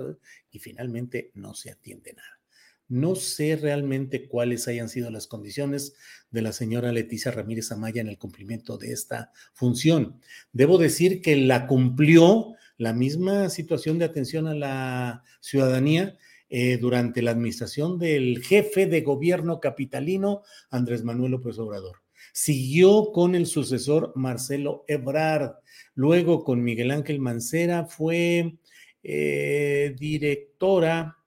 y 0.51 0.60
finalmente 0.60 1.31
no 1.34 1.53
se 1.53 1.72
atiende 1.72 2.13
nada. 2.13 2.41
No 2.88 3.15
sé 3.15 3.55
realmente 3.55 4.27
cuáles 4.27 4.67
hayan 4.67 4.89
sido 4.89 5.10
las 5.12 5.25
condiciones 5.25 5.93
de 6.29 6.41
la 6.41 6.51
señora 6.51 6.91
Leticia 6.91 7.31
Ramírez 7.31 7.72
Amaya 7.72 8.01
en 8.01 8.10
el 8.10 8.17
cumplimiento 8.17 8.77
de 8.77 8.91
esta 8.91 9.31
función. 9.53 10.20
Debo 10.51 10.77
decir 10.77 11.22
que 11.22 11.38
la 11.38 11.67
cumplió 11.67 12.55
la 12.77 12.91
misma 12.91 13.48
situación 13.50 13.98
de 13.98 14.05
atención 14.05 14.48
a 14.48 14.55
la 14.55 15.24
ciudadanía 15.39 16.17
eh, 16.50 16.77
durante 16.79 17.22
la 17.22 17.31
administración 17.31 17.98
del 17.98 18.43
jefe 18.43 18.88
de 18.88 19.00
gobierno 19.00 19.62
capitalino, 19.62 20.41
Andrés 20.70 21.01
Manuel 21.05 21.31
López 21.31 21.58
Obrador. 21.60 22.01
Siguió 22.34 23.13
con 23.13 23.36
el 23.36 23.46
sucesor 23.46 24.12
Marcelo 24.15 24.84
Ebrard, 24.89 25.61
luego 25.93 26.43
con 26.43 26.63
Miguel 26.63 26.91
Ángel 26.91 27.19
Mancera, 27.19 27.86
fue 27.86 28.57
eh, 29.03 29.95
directora 29.98 31.17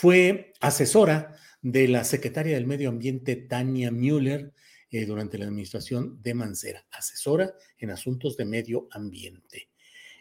fue 0.00 0.54
asesora 0.60 1.36
de 1.60 1.86
la 1.86 2.04
secretaria 2.04 2.54
del 2.54 2.66
Medio 2.66 2.88
Ambiente, 2.88 3.36
Tania 3.36 3.90
Müller, 3.90 4.54
eh, 4.90 5.04
durante 5.04 5.36
la 5.36 5.44
administración 5.44 6.22
de 6.22 6.32
Mancera, 6.32 6.86
asesora 6.90 7.52
en 7.76 7.90
asuntos 7.90 8.36
de 8.38 8.46
medio 8.46 8.88
ambiente. 8.92 9.68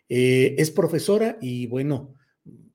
Eh, 0.10 0.56
es 0.58 0.70
profesora 0.70 1.38
y 1.40 1.66
bueno, 1.68 2.18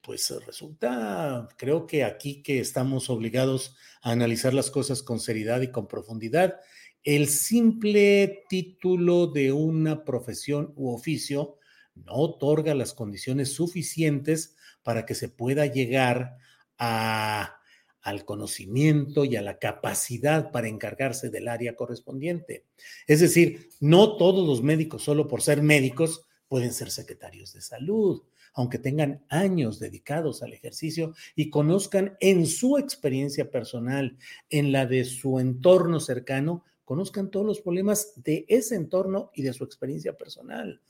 pues 0.00 0.32
resulta, 0.46 1.46
creo 1.58 1.86
que 1.86 2.04
aquí 2.04 2.42
que 2.42 2.58
estamos 2.58 3.10
obligados 3.10 3.76
a 4.00 4.12
analizar 4.12 4.54
las 4.54 4.70
cosas 4.70 5.02
con 5.02 5.20
seriedad 5.20 5.60
y 5.60 5.70
con 5.70 5.86
profundidad, 5.86 6.58
el 7.04 7.28
simple 7.28 8.44
título 8.49 9.26
de 9.26 9.52
una 9.52 10.04
profesión 10.04 10.73
u 10.75 10.88
oficio 10.88 11.58
no 11.94 12.14
otorga 12.14 12.75
las 12.75 12.94
condiciones 12.94 13.52
suficientes 13.52 14.56
para 14.82 15.06
que 15.06 15.14
se 15.14 15.28
pueda 15.28 15.66
llegar 15.66 16.37
al 16.76 18.25
conocimiento 18.25 19.25
y 19.25 19.37
a 19.37 19.42
la 19.42 19.58
capacidad 19.58 20.50
para 20.50 20.68
encargarse 20.68 21.30
del 21.30 21.49
área 21.49 21.76
correspondiente. 21.76 22.64
Es 23.06 23.20
decir, 23.20 23.68
no 23.80 24.16
todos 24.16 24.46
los 24.46 24.62
médicos, 24.62 25.04
solo 25.04 25.28
por 25.28 25.42
ser 25.42 25.62
médicos, 25.62 26.26
pueden 26.49 26.73
ser 26.73 26.90
secretarios 26.90 27.52
de 27.52 27.61
salud, 27.61 28.23
aunque 28.54 28.78
tengan 28.78 29.25
años 29.28 29.78
dedicados 29.78 30.42
al 30.42 30.52
ejercicio 30.52 31.14
y 31.34 31.50
conozcan 31.50 32.16
en 32.20 32.46
su 32.46 32.78
experiencia 32.78 33.50
personal, 33.50 34.16
en 34.49 34.73
la 34.73 34.87
de 34.87 35.04
su 35.04 35.40
entorno 35.40 36.00
cercano, 36.00 36.64
conozcan 36.84 37.30
todos 37.30 37.46
los 37.46 37.60
problemas 37.60 38.12
de 38.16 38.44
ese 38.48 38.76
entorno 38.76 39.30
y 39.34 39.42
de 39.42 39.52
su 39.52 39.64
experiencia 39.64 40.14
personal. 40.14 40.80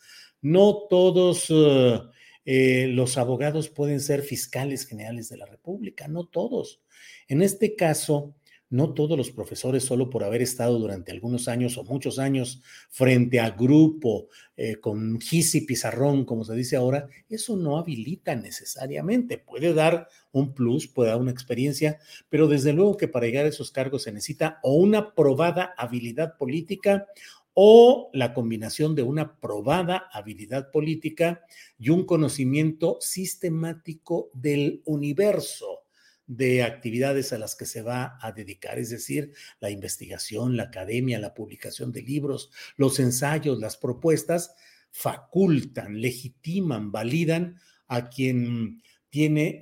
No 0.41 0.87
todos 0.89 1.51
uh, 1.51 2.11
eh, 2.45 2.89
los 2.89 3.17
abogados 3.17 3.69
pueden 3.69 4.01
ser 4.01 4.23
fiscales 4.23 4.87
generales 4.87 5.29
de 5.29 5.37
la 5.37 5.47
República, 5.47 6.09
no 6.09 6.27
todos. 6.27 6.83
En 7.29 7.43
este 7.43 7.75
caso, 7.75 8.35
no 8.71 8.95
todos 8.95 9.17
los 9.17 9.31
profesores, 9.31 9.85
solo 9.85 10.11
por 10.11 10.25
haber 10.25 10.43
estado 10.43 10.79
durante 10.79 11.13
algunos 11.13 11.49
años 11.49 11.79
o 11.79 11.85
muchos 11.85 12.19
años 12.19 12.63
frente 12.91 13.39
a 13.41 13.51
grupo, 13.51 14.29
eh, 14.57 14.77
con 14.81 15.21
gis 15.21 15.55
y 15.55 15.61
pizarrón, 15.61 16.25
como 16.25 16.45
se 16.45 16.55
dice 16.55 16.77
ahora, 16.77 17.09
eso 17.29 17.57
no 17.57 17.79
habilita 17.79 18.35
necesariamente. 18.35 19.39
Puede 19.39 19.75
dar 19.75 20.09
un 20.33 20.55
plus, 20.55 20.89
puede 20.89 21.11
dar 21.11 21.21
una 21.21 21.31
experiencia, 21.31 21.99
pero 22.29 22.49
desde 22.49 22.73
luego 22.73 22.97
que 22.97 23.09
para 23.09 23.27
llegar 23.27 23.47
a 23.47 23.51
esos 23.51 23.71
cargos 23.71 24.03
se 24.03 24.13
necesita 24.13 24.59
o 24.63 24.75
una 24.75 25.15
probada 25.15 25.75
habilidad 25.77 26.37
política 26.37 27.07
o 27.53 28.11
la 28.13 28.35
combinación 28.35 28.97
de 28.97 29.05
una 29.05 29.37
probada 29.37 30.09
habilidad 30.13 30.73
política 30.73 31.45
y 31.79 31.91
un 31.91 32.05
conocimiento 32.05 32.99
sistemático 33.01 34.31
del 34.35 34.83
universo 34.85 35.84
de 36.27 36.63
actividades 36.63 37.33
a 37.33 37.39
las 37.39 37.55
que 37.55 37.67
se 37.67 37.83
va 37.83 38.19
a 38.21 38.33
dedicar, 38.33 38.79
es 38.79 38.91
decir, 38.91 39.33
la 39.61 39.71
investigación, 39.71 40.57
la 40.57 40.65
academia, 40.65 41.19
la 41.19 41.35
publicación 41.35 41.93
de 41.93 42.03
libros, 42.03 42.51
los 42.77 42.99
ensayos, 42.99 43.59
las 43.59 43.77
propuestas, 43.77 44.55
facultan, 44.91 46.01
legitiman, 46.01 46.93
validan 46.93 47.61
a 47.89 48.09
quien 48.09 48.83
tiene, 49.11 49.61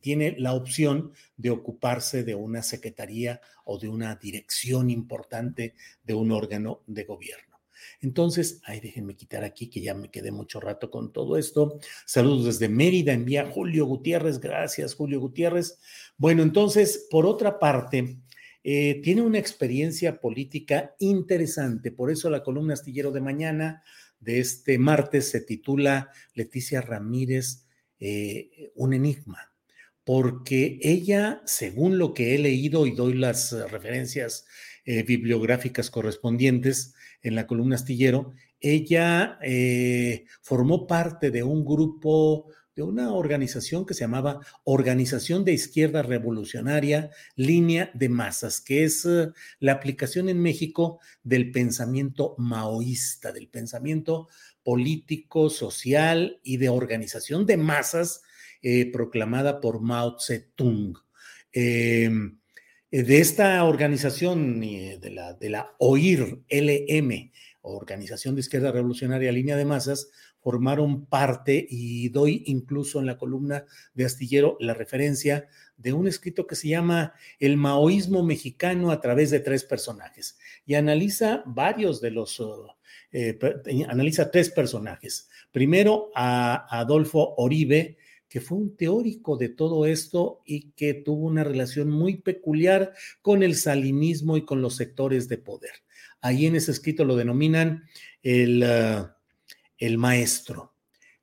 tiene 0.00 0.36
la 0.38 0.54
opción 0.54 1.12
de 1.36 1.50
ocuparse 1.50 2.22
de 2.22 2.34
una 2.34 2.62
secretaría 2.62 3.40
o 3.64 3.78
de 3.78 3.88
una 3.88 4.14
dirección 4.16 4.90
importante 4.90 5.74
de 6.04 6.14
un 6.14 6.30
órgano 6.30 6.82
de 6.86 7.04
gobierno. 7.04 7.45
Entonces, 8.00 8.60
ay, 8.64 8.80
déjenme 8.80 9.16
quitar 9.16 9.44
aquí 9.44 9.68
que 9.68 9.80
ya 9.80 9.94
me 9.94 10.10
quedé 10.10 10.30
mucho 10.30 10.60
rato 10.60 10.90
con 10.90 11.12
todo 11.12 11.36
esto. 11.36 11.78
Saludos 12.04 12.44
desde 12.46 12.68
Mérida, 12.68 13.12
envía 13.12 13.50
Julio 13.50 13.86
Gutiérrez. 13.86 14.38
Gracias, 14.40 14.94
Julio 14.94 15.20
Gutiérrez. 15.20 15.78
Bueno, 16.16 16.42
entonces, 16.42 17.06
por 17.10 17.26
otra 17.26 17.58
parte, 17.58 18.18
eh, 18.68 19.00
tiene 19.00 19.22
una 19.22 19.38
experiencia 19.38 20.20
política 20.20 20.96
interesante. 20.98 21.92
Por 21.92 22.10
eso 22.10 22.28
la 22.30 22.42
columna 22.42 22.74
astillero 22.74 23.12
de 23.12 23.20
mañana 23.20 23.84
de 24.18 24.40
este 24.40 24.76
martes 24.76 25.30
se 25.30 25.40
titula 25.40 26.10
Leticia 26.34 26.80
Ramírez 26.80 27.64
eh, 28.00 28.72
un 28.74 28.92
enigma, 28.92 29.52
porque 30.02 30.80
ella, 30.82 31.42
según 31.46 31.96
lo 31.96 32.12
que 32.12 32.34
he 32.34 32.38
leído 32.38 32.88
y 32.88 32.90
doy 32.90 33.14
las 33.14 33.52
referencias 33.70 34.46
eh, 34.84 35.04
bibliográficas 35.04 35.88
correspondientes 35.88 36.95
en 37.28 37.34
la 37.34 37.46
columna 37.46 37.76
astillero, 37.76 38.34
ella 38.60 39.38
eh, 39.42 40.24
formó 40.42 40.86
parte 40.86 41.30
de 41.30 41.42
un 41.42 41.64
grupo, 41.64 42.46
de 42.74 42.82
una 42.82 43.12
organización 43.12 43.84
que 43.84 43.94
se 43.94 44.00
llamaba 44.00 44.40
Organización 44.64 45.44
de 45.44 45.52
Izquierda 45.52 46.02
Revolucionaria 46.02 47.10
Línea 47.34 47.90
de 47.94 48.08
Masas, 48.08 48.60
que 48.60 48.84
es 48.84 49.06
la 49.58 49.72
aplicación 49.72 50.28
en 50.28 50.40
México 50.40 51.00
del 51.22 51.50
pensamiento 51.50 52.34
maoísta, 52.38 53.32
del 53.32 53.48
pensamiento 53.48 54.28
político, 54.62 55.50
social 55.50 56.40
y 56.42 56.56
de 56.56 56.68
organización 56.68 57.46
de 57.46 57.56
masas 57.56 58.22
eh, 58.62 58.90
proclamada 58.90 59.60
por 59.60 59.80
Mao 59.80 60.16
Zedong. 60.18 60.94
Eh, 62.96 63.02
de 63.02 63.18
esta 63.18 63.62
organización 63.62 64.62
eh, 64.62 64.96
de 64.98 65.10
la, 65.10 65.34
de 65.34 65.50
la 65.50 65.74
OIR 65.76 66.40
LM, 66.48 67.30
Organización 67.60 68.34
de 68.34 68.40
Izquierda 68.40 68.72
Revolucionaria 68.72 69.30
Línea 69.32 69.54
de 69.54 69.66
Masas, 69.66 70.08
formaron 70.40 71.04
parte 71.04 71.66
y 71.68 72.08
doy 72.08 72.42
incluso 72.46 72.98
en 72.98 73.04
la 73.04 73.18
columna 73.18 73.66
de 73.92 74.06
Astillero 74.06 74.56
la 74.60 74.72
referencia 74.72 75.46
de 75.76 75.92
un 75.92 76.08
escrito 76.08 76.46
que 76.46 76.56
se 76.56 76.68
llama 76.68 77.12
El 77.38 77.58
maoísmo 77.58 78.22
mexicano 78.22 78.90
a 78.90 78.98
través 79.02 79.30
de 79.30 79.40
tres 79.40 79.64
personajes 79.64 80.38
y 80.64 80.72
analiza 80.72 81.42
varios 81.44 82.00
de 82.00 82.12
los, 82.12 82.42
eh, 83.12 83.38
analiza 83.90 84.30
tres 84.30 84.48
personajes. 84.48 85.28
Primero 85.52 86.10
a 86.14 86.66
Adolfo 86.70 87.34
Oribe, 87.36 87.98
que 88.36 88.42
fue 88.42 88.58
un 88.58 88.76
teórico 88.76 89.38
de 89.38 89.48
todo 89.48 89.86
esto 89.86 90.42
y 90.44 90.72
que 90.72 90.92
tuvo 90.92 91.24
una 91.24 91.42
relación 91.42 91.88
muy 91.88 92.18
peculiar 92.18 92.92
con 93.22 93.42
el 93.42 93.54
salinismo 93.56 94.36
y 94.36 94.44
con 94.44 94.60
los 94.60 94.76
sectores 94.76 95.26
de 95.26 95.38
poder. 95.38 95.70
Ahí 96.20 96.44
en 96.44 96.54
ese 96.54 96.70
escrito 96.70 97.06
lo 97.06 97.16
denominan 97.16 97.84
el, 98.22 98.62
ah, 98.62 99.16
el 99.78 99.96
maestro. 99.96 100.74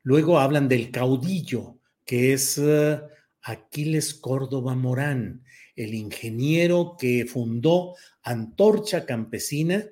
Luego 0.01 0.39
hablan 0.39 0.67
del 0.67 0.89
caudillo, 0.89 1.77
que 2.03 2.33
es 2.33 2.57
ah, 2.57 3.05
Aquiles 3.43 4.15
Córdoba 4.15 4.73
Morán, 4.73 5.43
el 5.75 5.93
ingeniero 5.93 6.95
que 6.97 7.27
fundó 7.27 7.93
Antorcha 8.23 9.05
Campesina 9.05 9.85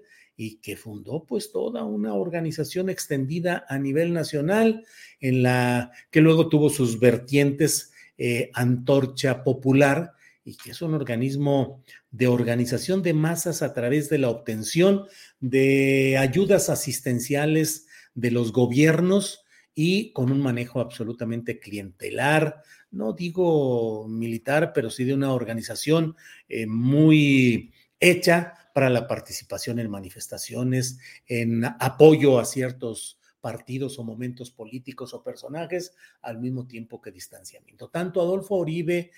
y 0.43 0.55
que 0.55 0.75
fundó 0.75 1.23
pues 1.23 1.51
toda 1.51 1.83
una 1.83 2.15
organización 2.15 2.89
extendida 2.89 3.63
a 3.69 3.77
nivel 3.77 4.11
nacional 4.11 4.83
en 5.19 5.43
la 5.43 5.91
que 6.09 6.19
luego 6.19 6.49
tuvo 6.49 6.71
sus 6.71 6.99
vertientes 6.99 7.91
eh, 8.17 8.49
Antorcha 8.55 9.43
Popular 9.43 10.13
y 10.43 10.57
que 10.57 10.71
es 10.71 10.81
un 10.81 10.95
organismo 10.95 11.83
de 12.09 12.25
organización 12.25 13.03
de 13.03 13.13
masas 13.13 13.61
a 13.61 13.75
través 13.75 14.09
de 14.09 14.17
la 14.17 14.29
obtención 14.29 15.05
de 15.39 16.17
ayudas 16.17 16.71
asistenciales 16.71 17.85
de 18.15 18.31
los 18.31 18.51
gobiernos 18.51 19.45
y 19.75 20.11
con 20.11 20.31
un 20.31 20.41
manejo 20.41 20.79
absolutamente 20.79 21.59
clientelar, 21.59 22.63
no 22.89 23.13
digo 23.13 24.07
militar, 24.07 24.71
pero 24.73 24.89
sí 24.89 25.03
de 25.03 25.13
una 25.13 25.33
organización 25.33 26.15
eh, 26.49 26.65
muy 26.65 27.71
hecha 27.99 28.55
para 28.73 28.89
la 28.89 29.07
participación 29.07 29.79
en 29.79 29.89
manifestaciones, 29.89 30.99
en 31.27 31.65
apoyo 31.65 32.39
a 32.39 32.45
ciertos 32.45 33.19
partidos 33.41 33.97
o 33.99 34.03
momentos 34.03 34.51
políticos 34.51 35.13
o 35.13 35.23
personajes, 35.23 35.93
al 36.21 36.39
mismo 36.39 36.67
tiempo 36.67 37.01
que 37.01 37.11
distanciamiento. 37.11 37.89
Tanto 37.89 38.21
Adolfo 38.21 38.55
Oribe, 38.55 39.11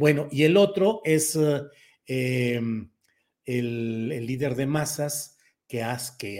bueno, 0.00 0.26
y 0.32 0.42
el 0.42 0.56
otro 0.56 1.02
es 1.04 1.38
em, 2.06 2.90
el, 3.44 4.26
líder 4.26 4.56
de 4.56 4.66
masas, 4.66 5.36
que, 5.68 5.82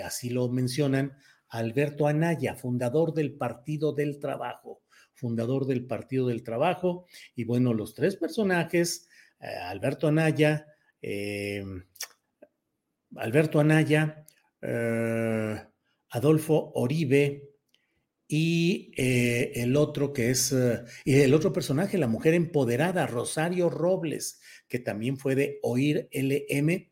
así 0.03 0.31
lo 0.31 0.49
mencionan, 0.49 1.17
Alberto 1.51 2.07
Anaya, 2.07 2.55
fundador 2.55 3.13
del 3.13 3.35
Partido 3.35 3.93
del 3.93 4.19
Trabajo, 4.19 4.83
fundador 5.13 5.67
del 5.67 5.87
Partido 5.87 6.29
del 6.29 6.43
Trabajo, 6.43 7.07
y 7.35 7.45
bueno, 7.45 7.75
los 7.75 7.95
tres 7.95 8.17
personajes, 8.17 9.07
eh, 9.41 9.47
Alberto 9.47 10.09
Anaya, 10.09 10.67
em, 11.03 11.85
Alberto 13.17 13.61
Anaya, 13.61 14.27
eh, 14.61 15.63
Adolfo 16.11 16.73
Oribe 16.75 17.51
y 18.27 18.93
eh, 18.97 19.53
el 19.57 19.77
otro 19.77 20.13
que 20.13 20.31
es, 20.31 20.53
eh, 20.53 20.85
el 21.05 21.35
otro 21.35 21.53
personaje, 21.53 21.97
la 21.99 22.09
mujer 22.09 22.35
empoderada, 22.35 23.07
Rosario 23.07 23.71
Robles, 23.71 24.41
que 24.69 24.79
también 24.79 25.17
fue 25.17 25.35
de 25.35 25.59
Oír 25.63 26.09
LM, 26.13 26.91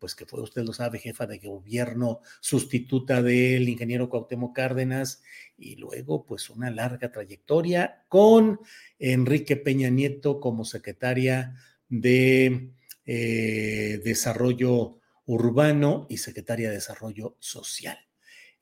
pues 0.00 0.14
que 0.14 0.24
fue, 0.24 0.40
usted 0.40 0.62
lo 0.62 0.72
sabe, 0.72 0.98
jefa 0.98 1.26
de 1.26 1.38
gobierno 1.38 2.20
sustituta 2.40 3.22
del 3.22 3.68
ingeniero 3.68 4.08
Cuauhtémoc 4.08 4.56
Cárdenas 4.56 5.22
y 5.58 5.76
luego 5.76 6.24
pues 6.24 6.48
una 6.48 6.70
larga 6.70 7.12
trayectoria 7.12 8.04
con 8.08 8.58
Enrique 8.98 9.56
Peña 9.56 9.90
Nieto 9.90 10.40
como 10.40 10.64
secretaria 10.64 11.56
de 11.90 12.70
Desarrollo 13.04 15.00
Urbano 15.26 16.06
y 16.08 16.18
secretaria 16.18 16.68
de 16.68 16.76
Desarrollo 16.76 17.36
Social. 17.40 17.98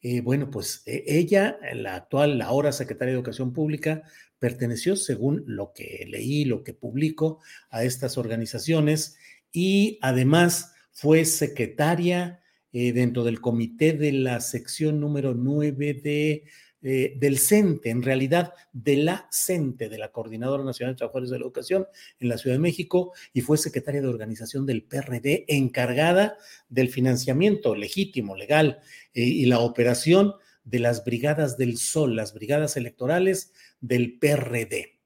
Eh, 0.00 0.20
bueno, 0.20 0.50
pues 0.50 0.82
e, 0.86 1.04
ella, 1.06 1.58
la 1.74 1.94
actual, 1.94 2.38
la 2.38 2.46
ahora 2.46 2.72
secretaria 2.72 3.12
de 3.12 3.18
Educación 3.18 3.52
Pública, 3.52 4.02
perteneció, 4.38 4.96
según 4.96 5.44
lo 5.46 5.72
que 5.72 6.04
leí, 6.08 6.44
lo 6.44 6.64
que 6.64 6.74
publico, 6.74 7.40
a 7.70 7.84
estas 7.84 8.18
organizaciones 8.18 9.16
y 9.52 9.98
además 10.02 10.72
fue 10.90 11.24
secretaria 11.24 12.40
eh, 12.72 12.92
dentro 12.92 13.22
del 13.22 13.40
comité 13.40 13.92
de 13.92 14.12
la 14.12 14.40
sección 14.40 14.98
número 14.98 15.34
9 15.34 15.94
de 15.94 16.44
eh, 16.82 17.14
del 17.16 17.38
CENTE, 17.38 17.90
en 17.90 18.02
realidad 18.02 18.54
de 18.72 18.96
la 18.96 19.28
CENTE, 19.30 19.88
de 19.88 19.98
la 19.98 20.10
Coordinadora 20.10 20.64
Nacional 20.64 20.94
de 20.94 20.98
Trabajadores 20.98 21.30
de 21.30 21.38
la 21.38 21.44
Educación 21.44 21.86
en 22.18 22.28
la 22.28 22.38
Ciudad 22.38 22.56
de 22.56 22.60
México, 22.60 23.12
y 23.32 23.40
fue 23.40 23.56
secretaria 23.56 24.00
de 24.00 24.08
organización 24.08 24.66
del 24.66 24.82
PRD, 24.82 25.44
encargada 25.48 26.36
del 26.68 26.88
financiamiento 26.88 27.74
legítimo, 27.74 28.36
legal 28.36 28.80
eh, 29.14 29.22
y 29.22 29.46
la 29.46 29.60
operación 29.60 30.34
de 30.64 30.78
las 30.78 31.04
brigadas 31.04 31.56
del 31.56 31.76
Sol, 31.76 32.16
las 32.16 32.34
brigadas 32.34 32.76
electorales 32.76 33.52
del 33.80 34.18
PRD. 34.18 34.98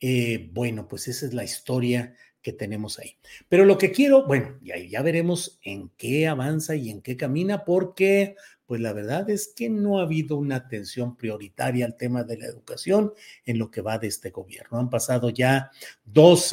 Eh, 0.00 0.50
bueno, 0.52 0.86
pues 0.88 1.08
esa 1.08 1.26
es 1.26 1.34
la 1.34 1.44
historia 1.44 2.14
que 2.42 2.52
tenemos 2.52 2.98
ahí. 2.98 3.16
Pero 3.48 3.64
lo 3.64 3.78
que 3.78 3.90
quiero, 3.90 4.26
bueno, 4.26 4.58
y 4.62 4.70
ahí 4.70 4.90
ya 4.90 5.02
veremos 5.02 5.58
en 5.62 5.90
qué 5.96 6.28
avanza 6.28 6.76
y 6.76 6.90
en 6.90 7.00
qué 7.00 7.16
camina, 7.16 7.64
porque 7.64 8.36
pues 8.66 8.80
la 8.80 8.92
verdad 8.92 9.28
es 9.30 9.52
que 9.54 9.68
no 9.68 9.98
ha 9.98 10.02
habido 10.02 10.36
una 10.36 10.56
atención 10.56 11.16
prioritaria 11.16 11.84
al 11.84 11.96
tema 11.96 12.24
de 12.24 12.38
la 12.38 12.46
educación 12.46 13.12
en 13.44 13.58
lo 13.58 13.70
que 13.70 13.82
va 13.82 13.98
de 13.98 14.06
este 14.08 14.30
gobierno. 14.30 14.78
Han 14.78 14.90
pasado 14.90 15.30
ya 15.30 15.70
dos, 16.04 16.50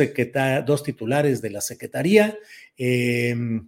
dos 0.65 0.83
titulares 0.83 1.41
de 1.41 1.49
la 1.49 1.61
Secretaría. 1.61 2.37
Em, 2.77 3.67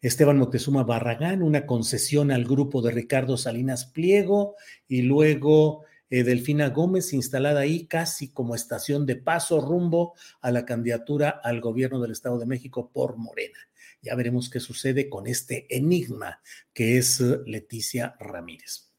Esteban 0.00 0.38
Moctezuma 0.38 0.82
Barragán, 0.82 1.42
una 1.42 1.64
concesión 1.64 2.30
al 2.30 2.44
grupo 2.44 2.82
de 2.82 2.90
Ricardo 2.90 3.36
Salinas 3.36 3.86
Pliego 3.86 4.56
y 4.86 5.02
luego 5.02 5.84
eh, 6.10 6.24
Delfina 6.24 6.68
Gómez 6.68 7.12
instalada 7.12 7.60
ahí 7.60 7.86
casi 7.86 8.28
como 8.28 8.54
estación 8.54 9.06
de 9.06 9.16
paso 9.16 9.60
rumbo 9.60 10.14
a 10.40 10.50
la 10.50 10.66
candidatura 10.66 11.30
al 11.30 11.60
gobierno 11.60 12.00
del 12.00 12.12
Estado 12.12 12.38
de 12.38 12.46
México 12.46 12.90
por 12.92 13.16
Morena. 13.16 13.58
Ya 14.04 14.14
veremos 14.14 14.50
qué 14.50 14.60
sucede 14.60 15.08
con 15.08 15.26
este 15.26 15.66
enigma 15.74 16.42
que 16.72 16.98
es 16.98 17.20
eh, 17.20 17.38
Leticia 17.46 18.16
Ramírez. 18.20 18.90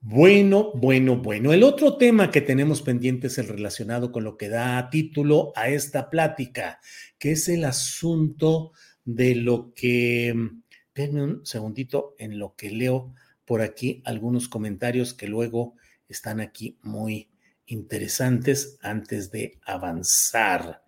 Bueno, 0.00 0.70
bueno, 0.74 1.16
bueno. 1.16 1.52
El 1.52 1.64
otro 1.64 1.96
tema 1.96 2.30
que 2.30 2.42
tenemos 2.42 2.82
pendiente 2.82 3.26
es 3.26 3.38
el 3.38 3.48
relacionado 3.48 4.12
con 4.12 4.22
lo 4.22 4.36
que 4.36 4.48
da 4.48 4.88
título 4.90 5.52
a 5.56 5.68
esta 5.68 6.10
plática, 6.10 6.78
que 7.18 7.32
es 7.32 7.48
el 7.48 7.64
asunto 7.64 8.72
de 9.04 9.34
lo 9.34 9.72
que, 9.74 10.32
denme 10.94 11.22
un 11.24 11.46
segundito 11.46 12.14
en 12.18 12.38
lo 12.38 12.54
que 12.54 12.70
leo 12.70 13.14
por 13.44 13.62
aquí 13.62 14.02
algunos 14.04 14.48
comentarios 14.48 15.14
que 15.14 15.26
luego 15.26 15.74
están 16.08 16.40
aquí 16.40 16.78
muy 16.82 17.30
interesantes 17.66 18.78
antes 18.82 19.30
de 19.30 19.58
avanzar. 19.64 20.82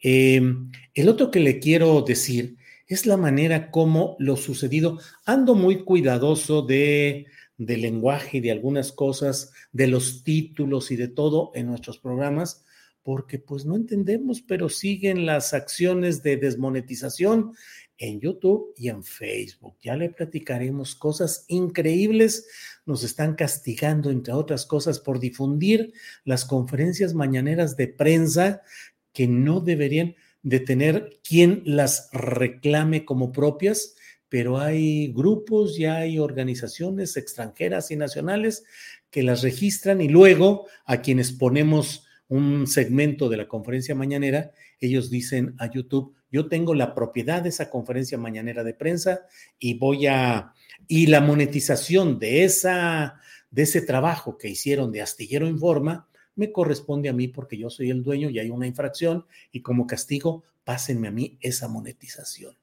Em, 0.00 0.70
el 0.94 1.08
otro 1.08 1.30
que 1.30 1.40
le 1.40 1.58
quiero 1.58 2.02
decir 2.02 2.56
es 2.86 3.06
la 3.06 3.16
manera 3.16 3.70
como 3.70 4.16
lo 4.18 4.36
sucedido. 4.36 4.98
Ando 5.26 5.54
muy 5.54 5.84
cuidadoso 5.84 6.62
de, 6.62 7.26
del 7.56 7.82
lenguaje 7.82 8.38
y 8.38 8.40
de 8.40 8.52
algunas 8.52 8.92
cosas, 8.92 9.52
de 9.72 9.88
los 9.88 10.24
títulos 10.24 10.90
y 10.90 10.96
de 10.96 11.08
todo 11.08 11.50
en 11.54 11.66
nuestros 11.66 11.98
programas, 11.98 12.64
porque 13.02 13.38
pues 13.38 13.64
no 13.64 13.76
entendemos, 13.76 14.42
pero 14.42 14.68
siguen 14.68 15.26
las 15.26 15.54
acciones 15.54 16.22
de 16.22 16.36
desmonetización 16.36 17.52
en 17.98 18.20
YouTube 18.20 18.72
y 18.76 18.88
en 18.88 19.02
Facebook. 19.02 19.76
Ya 19.82 19.96
le 19.96 20.10
platicaremos 20.10 20.94
cosas 20.94 21.44
increíbles. 21.48 22.46
Nos 22.86 23.02
están 23.02 23.34
castigando, 23.34 24.10
entre 24.10 24.32
otras 24.32 24.66
cosas, 24.66 25.00
por 25.00 25.18
difundir 25.18 25.92
las 26.24 26.44
conferencias 26.44 27.12
mañaneras 27.12 27.76
de 27.76 27.88
prensa 27.88 28.62
que 29.12 29.26
no 29.26 29.60
deberían 29.60 30.16
de 30.42 30.60
tener 30.60 31.18
quien 31.26 31.62
las 31.64 32.08
reclame 32.12 33.04
como 33.04 33.32
propias, 33.32 33.96
pero 34.28 34.58
hay 34.58 35.12
grupos, 35.12 35.76
ya 35.76 35.96
hay 35.96 36.18
organizaciones 36.18 37.16
extranjeras 37.16 37.90
y 37.90 37.96
nacionales 37.96 38.64
que 39.10 39.22
las 39.22 39.42
registran 39.42 40.00
y 40.00 40.08
luego 40.08 40.66
a 40.84 41.00
quienes 41.00 41.32
ponemos 41.32 42.04
un 42.28 42.66
segmento 42.66 43.28
de 43.28 43.38
la 43.38 43.48
conferencia 43.48 43.94
mañanera, 43.94 44.52
ellos 44.80 45.10
dicen 45.10 45.54
a 45.58 45.70
YouTube, 45.70 46.14
yo 46.30 46.48
tengo 46.48 46.74
la 46.74 46.94
propiedad 46.94 47.42
de 47.42 47.48
esa 47.48 47.70
conferencia 47.70 48.18
mañanera 48.18 48.64
de 48.64 48.74
prensa 48.74 49.22
y 49.58 49.78
voy 49.78 50.06
a, 50.06 50.52
y 50.86 51.06
la 51.06 51.22
monetización 51.22 52.18
de 52.18 52.44
esa, 52.44 53.18
de 53.50 53.62
ese 53.62 53.80
trabajo 53.80 54.36
que 54.36 54.48
hicieron 54.48 54.92
de 54.92 55.00
Astillero 55.00 55.48
Informa, 55.48 56.07
me 56.38 56.52
corresponde 56.52 57.08
a 57.08 57.12
mí 57.12 57.28
porque 57.28 57.58
yo 57.58 57.68
soy 57.68 57.90
el 57.90 58.02
dueño 58.02 58.30
y 58.30 58.38
hay 58.38 58.48
una 58.48 58.66
infracción 58.66 59.26
y 59.52 59.60
como 59.60 59.86
castigo, 59.86 60.44
pásenme 60.64 61.08
a 61.08 61.10
mí 61.10 61.36
esa 61.40 61.68
monetización. 61.68 62.56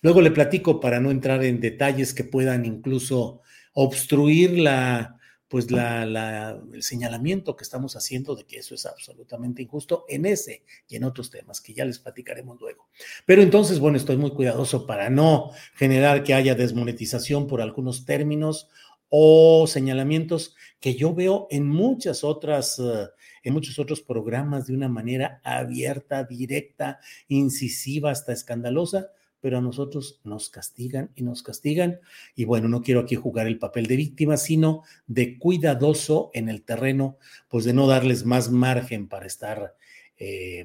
Luego 0.00 0.22
le 0.22 0.30
platico 0.30 0.80
para 0.80 1.00
no 1.00 1.10
entrar 1.10 1.44
en 1.44 1.60
detalles 1.60 2.14
que 2.14 2.24
puedan 2.24 2.64
incluso 2.64 3.42
obstruir 3.74 4.58
la, 4.58 5.18
pues 5.48 5.70
la, 5.72 6.58
el 6.72 6.82
señalamiento 6.84 7.56
que 7.56 7.64
estamos 7.64 7.96
haciendo 7.96 8.36
de 8.36 8.44
que 8.44 8.58
eso 8.58 8.74
es 8.74 8.86
absolutamente 8.86 9.62
injusto 9.62 10.04
en 10.08 10.24
ese 10.24 10.62
y 10.88 10.94
en 10.94 11.02
otros 11.02 11.28
temas 11.28 11.60
que 11.60 11.74
ya 11.74 11.84
les 11.84 11.98
platicaremos 11.98 12.60
luego. 12.60 12.88
Pero 13.26 13.42
entonces, 13.42 13.80
bueno, 13.80 13.96
estoy 13.96 14.16
muy 14.16 14.30
cuidadoso 14.30 14.86
para 14.86 15.10
no 15.10 15.50
generar 15.74 16.22
que 16.22 16.34
haya 16.34 16.54
desmonetización 16.54 17.48
por 17.48 17.60
algunos 17.60 18.04
términos 18.04 18.68
o 19.10 19.66
señalamientos 19.66 20.56
que 20.80 20.94
yo 20.94 21.14
veo 21.14 21.46
en 21.50 21.68
muchas 21.68 22.24
otras, 22.24 22.78
eh, 22.78 23.08
en 23.42 23.52
muchos 23.52 23.78
otros 23.78 24.00
programas 24.00 24.66
de 24.66 24.74
una 24.74 24.88
manera 24.88 25.40
abierta, 25.44 26.24
directa, 26.24 27.00
incisiva, 27.28 28.10
hasta 28.10 28.32
escandalosa 28.32 29.10
pero 29.40 29.58
a 29.58 29.60
nosotros 29.60 30.20
nos 30.22 30.50
castigan 30.50 31.10
y 31.14 31.22
nos 31.22 31.42
castigan. 31.42 32.00
Y 32.34 32.44
bueno, 32.44 32.68
no 32.68 32.82
quiero 32.82 33.00
aquí 33.00 33.14
jugar 33.16 33.46
el 33.46 33.58
papel 33.58 33.86
de 33.86 33.96
víctima, 33.96 34.36
sino 34.36 34.82
de 35.06 35.38
cuidadoso 35.38 36.30
en 36.34 36.48
el 36.48 36.62
terreno, 36.62 37.18
pues 37.48 37.64
de 37.64 37.72
no 37.72 37.86
darles 37.86 38.24
más 38.24 38.50
margen 38.50 39.08
para 39.08 39.26
estar, 39.26 39.74
eh, 40.18 40.64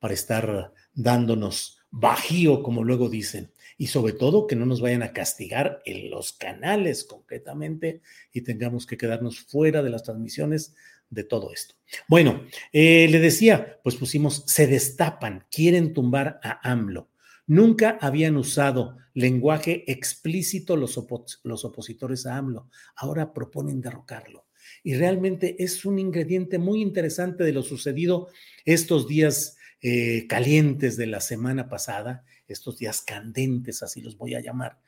para 0.00 0.14
estar 0.14 0.72
dándonos 0.94 1.80
bajío, 1.90 2.62
como 2.62 2.84
luego 2.84 3.08
dicen. 3.08 3.52
Y 3.78 3.86
sobre 3.86 4.12
todo 4.12 4.46
que 4.46 4.56
no 4.56 4.66
nos 4.66 4.82
vayan 4.82 5.02
a 5.02 5.12
castigar 5.12 5.80
en 5.86 6.10
los 6.10 6.32
canales 6.32 7.04
concretamente 7.04 8.02
y 8.32 8.42
tengamos 8.42 8.86
que 8.86 8.98
quedarnos 8.98 9.40
fuera 9.40 9.82
de 9.82 9.90
las 9.90 10.02
transmisiones 10.02 10.74
de 11.10 11.24
todo 11.24 11.52
esto. 11.52 11.74
Bueno, 12.08 12.42
eh, 12.72 13.08
le 13.08 13.20
decía, 13.20 13.80
pues 13.82 13.96
pusimos, 13.96 14.44
se 14.46 14.66
destapan, 14.66 15.46
quieren 15.50 15.94
tumbar 15.94 16.40
a 16.42 16.70
AMLO. 16.70 17.08
Nunca 17.46 17.96
habían 18.00 18.36
usado 18.36 18.98
lenguaje 19.14 19.90
explícito 19.90 20.76
los, 20.76 20.98
opositores 20.98 22.26
a 22.26 22.36
AMLO. 22.36 22.68
Ahora 22.94 23.32
proponen 23.32 23.80
derrocarlo. 23.80 24.46
Y 24.82 24.94
realmente 24.96 25.56
es 25.58 25.84
un 25.86 25.98
ingrediente 25.98 26.58
muy 26.58 26.82
interesante 26.82 27.42
de 27.42 27.52
lo 27.52 27.62
sucedido 27.62 28.28
estos 28.66 29.08
días 29.08 29.56
eh, 29.80 30.26
calientes 30.28 30.96
de 30.96 31.06
la 31.06 31.20
semana 31.20 31.68
pasada, 31.68 32.24
estos 32.48 32.78
días 32.78 33.02
candentes, 33.02 33.82
así 33.82 34.00
los 34.00 34.16
voy 34.16 34.34
a 34.34 34.40
llamar, 34.40 34.78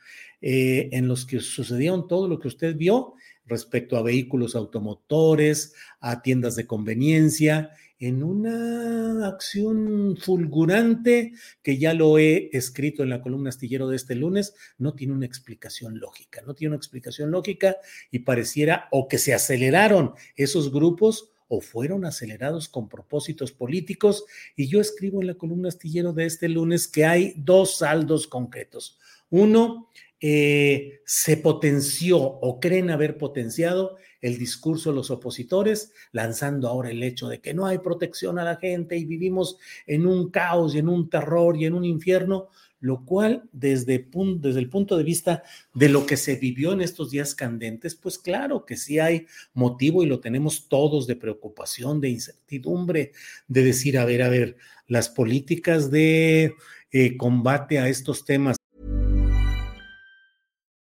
eh, 0.40 0.88
en 0.92 1.06
los 1.08 1.26
que 1.26 1.40
sucedieron 1.40 2.08
todo 2.08 2.28
lo 2.28 2.40
que 2.40 2.48
usted 2.48 2.76
vio 2.76 3.14
respecto 3.46 3.96
a 3.96 4.02
vehículos 4.02 4.54
automotores, 4.54 5.74
a 6.00 6.22
tiendas 6.22 6.56
de 6.56 6.66
conveniencia 6.66 7.70
en 8.00 8.22
una 8.22 9.28
acción 9.28 10.16
fulgurante 10.18 11.32
que 11.62 11.76
ya 11.76 11.92
lo 11.92 12.18
he 12.18 12.48
escrito 12.56 13.02
en 13.02 13.10
la 13.10 13.20
columna 13.20 13.50
astillero 13.50 13.88
de 13.88 13.96
este 13.96 14.14
lunes, 14.14 14.54
no 14.78 14.94
tiene 14.94 15.12
una 15.12 15.26
explicación 15.26 16.00
lógica, 16.00 16.42
no 16.46 16.54
tiene 16.54 16.70
una 16.70 16.78
explicación 16.78 17.30
lógica 17.30 17.76
y 18.10 18.20
pareciera 18.20 18.88
o 18.90 19.06
que 19.06 19.18
se 19.18 19.34
aceleraron 19.34 20.14
esos 20.34 20.72
grupos 20.72 21.30
o 21.52 21.60
fueron 21.60 22.04
acelerados 22.04 22.68
con 22.68 22.88
propósitos 22.88 23.50
políticos. 23.50 24.24
Y 24.54 24.68
yo 24.68 24.80
escribo 24.80 25.20
en 25.20 25.26
la 25.26 25.34
columna 25.34 25.68
astillero 25.68 26.12
de 26.12 26.24
este 26.24 26.48
lunes 26.48 26.86
que 26.86 27.04
hay 27.04 27.34
dos 27.36 27.78
saldos 27.78 28.28
concretos. 28.28 28.98
Uno, 29.30 29.88
eh, 30.22 31.00
se 31.06 31.38
potenció 31.38 32.18
o 32.18 32.60
creen 32.60 32.90
haber 32.90 33.18
potenciado 33.18 33.96
el 34.20 34.38
discurso 34.38 34.90
de 34.90 34.96
los 34.96 35.10
opositores, 35.10 35.92
lanzando 36.12 36.68
ahora 36.68 36.90
el 36.90 37.02
hecho 37.02 37.26
de 37.26 37.40
que 37.40 37.54
no 37.54 37.66
hay 37.66 37.78
protección 37.78 38.38
a 38.38 38.44
la 38.44 38.56
gente 38.56 38.96
y 38.96 39.06
vivimos 39.06 39.56
en 39.86 40.06
un 40.06 40.30
caos 40.30 40.74
y 40.74 40.78
en 40.78 40.88
un 40.88 41.08
terror 41.08 41.56
y 41.56 41.64
en 41.64 41.74
un 41.74 41.84
infierno, 41.84 42.50
lo 42.80 43.04
cual 43.04 43.48
desde, 43.52 44.08
desde 44.38 44.58
el 44.58 44.68
punto 44.68 44.96
de 44.96 45.04
vista 45.04 45.42
de 45.74 45.88
lo 45.88 46.06
que 46.06 46.16
se 46.16 46.36
vivió 46.36 46.72
en 46.72 46.80
estos 46.80 47.10
días 47.10 47.34
candentes, 47.34 47.94
pues 47.94 48.18
claro 48.18 48.64
que 48.64 48.76
sí 48.76 48.98
hay 48.98 49.26
motivo 49.52 50.02
y 50.02 50.06
lo 50.06 50.20
tenemos 50.20 50.68
todos 50.68 51.06
de 51.06 51.16
preocupación, 51.16 52.00
de 52.00 52.08
incertidumbre, 52.08 53.12
de 53.48 53.62
decir, 53.62 53.98
a 53.98 54.04
ver, 54.04 54.22
a 54.22 54.28
ver, 54.28 54.56
las 54.86 55.08
políticas 55.08 55.90
de 55.90 56.54
eh, 56.90 57.16
combate 57.16 57.78
a 57.78 57.88
estos 57.88 58.24
temas 58.24 58.56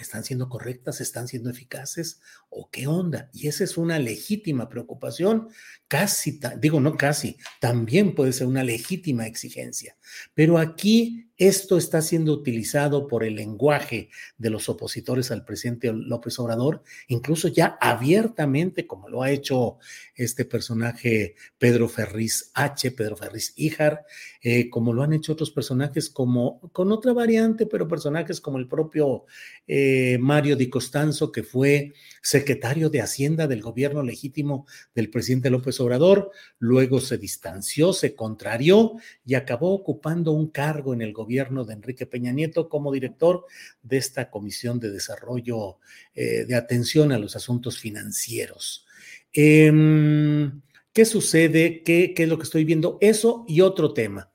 ¿Están 0.00 0.24
siendo 0.24 0.48
correctas? 0.48 1.00
¿Están 1.00 1.28
siendo 1.28 1.50
eficaces? 1.50 2.20
¿O 2.48 2.70
qué 2.70 2.86
onda? 2.86 3.30
Y 3.32 3.48
esa 3.48 3.64
es 3.64 3.76
una 3.76 3.98
legítima 3.98 4.68
preocupación, 4.68 5.48
casi, 5.90 6.38
digo 6.60 6.78
no 6.78 6.96
casi, 6.96 7.36
también 7.58 8.14
puede 8.14 8.32
ser 8.32 8.46
una 8.46 8.62
legítima 8.62 9.26
exigencia. 9.26 9.96
Pero 10.34 10.56
aquí 10.56 11.30
esto 11.36 11.78
está 11.78 12.02
siendo 12.02 12.34
utilizado 12.34 13.08
por 13.08 13.24
el 13.24 13.34
lenguaje 13.34 14.10
de 14.36 14.50
los 14.50 14.68
opositores 14.68 15.30
al 15.30 15.46
presidente 15.46 15.90
López 15.90 16.38
Obrador, 16.38 16.84
incluso 17.08 17.48
ya 17.48 17.78
abiertamente, 17.80 18.86
como 18.86 19.08
lo 19.08 19.22
ha 19.22 19.30
hecho 19.30 19.78
este 20.14 20.44
personaje 20.44 21.34
Pedro 21.56 21.88
Ferriz 21.88 22.50
H, 22.52 22.90
Pedro 22.90 23.16
Ferriz 23.16 23.54
Híjar, 23.56 24.04
eh, 24.42 24.68
como 24.68 24.92
lo 24.92 25.02
han 25.02 25.14
hecho 25.14 25.32
otros 25.32 25.50
personajes 25.50 26.10
como, 26.10 26.60
con 26.72 26.92
otra 26.92 27.14
variante, 27.14 27.64
pero 27.64 27.88
personajes 27.88 28.40
como 28.42 28.58
el 28.58 28.68
propio 28.68 29.24
eh, 29.66 30.18
Mario 30.20 30.56
Di 30.56 30.68
Costanzo, 30.68 31.32
que 31.32 31.42
fue 31.42 31.94
secretario 32.20 32.90
de 32.90 33.00
Hacienda 33.00 33.46
del 33.46 33.62
gobierno 33.62 34.02
legítimo 34.02 34.66
del 34.94 35.08
presidente 35.08 35.48
López 35.48 35.79
Obrador, 35.80 36.30
luego 36.58 37.00
se 37.00 37.18
distanció, 37.18 37.92
se 37.92 38.14
contrarió 38.14 38.96
y 39.24 39.34
acabó 39.34 39.72
ocupando 39.72 40.32
un 40.32 40.48
cargo 40.48 40.94
en 40.94 41.02
el 41.02 41.12
gobierno 41.12 41.64
de 41.64 41.74
Enrique 41.74 42.06
Peña 42.06 42.32
Nieto 42.32 42.68
como 42.68 42.92
director 42.92 43.46
de 43.82 43.96
esta 43.96 44.30
Comisión 44.30 44.80
de 44.80 44.90
Desarrollo 44.90 45.78
eh, 46.14 46.44
de 46.44 46.54
Atención 46.54 47.12
a 47.12 47.18
los 47.18 47.36
Asuntos 47.36 47.78
Financieros. 47.78 48.86
Em, 49.32 50.60
¿Qué 50.92 51.04
sucede? 51.04 51.82
¿Qué, 51.82 52.14
es 52.16 52.28
lo 52.28 52.36
que 52.36 52.44
estoy 52.44 52.64
viendo? 52.64 52.98
Eso 53.00 53.44
y 53.46 53.60
otro 53.60 53.92
tema. 53.92 54.30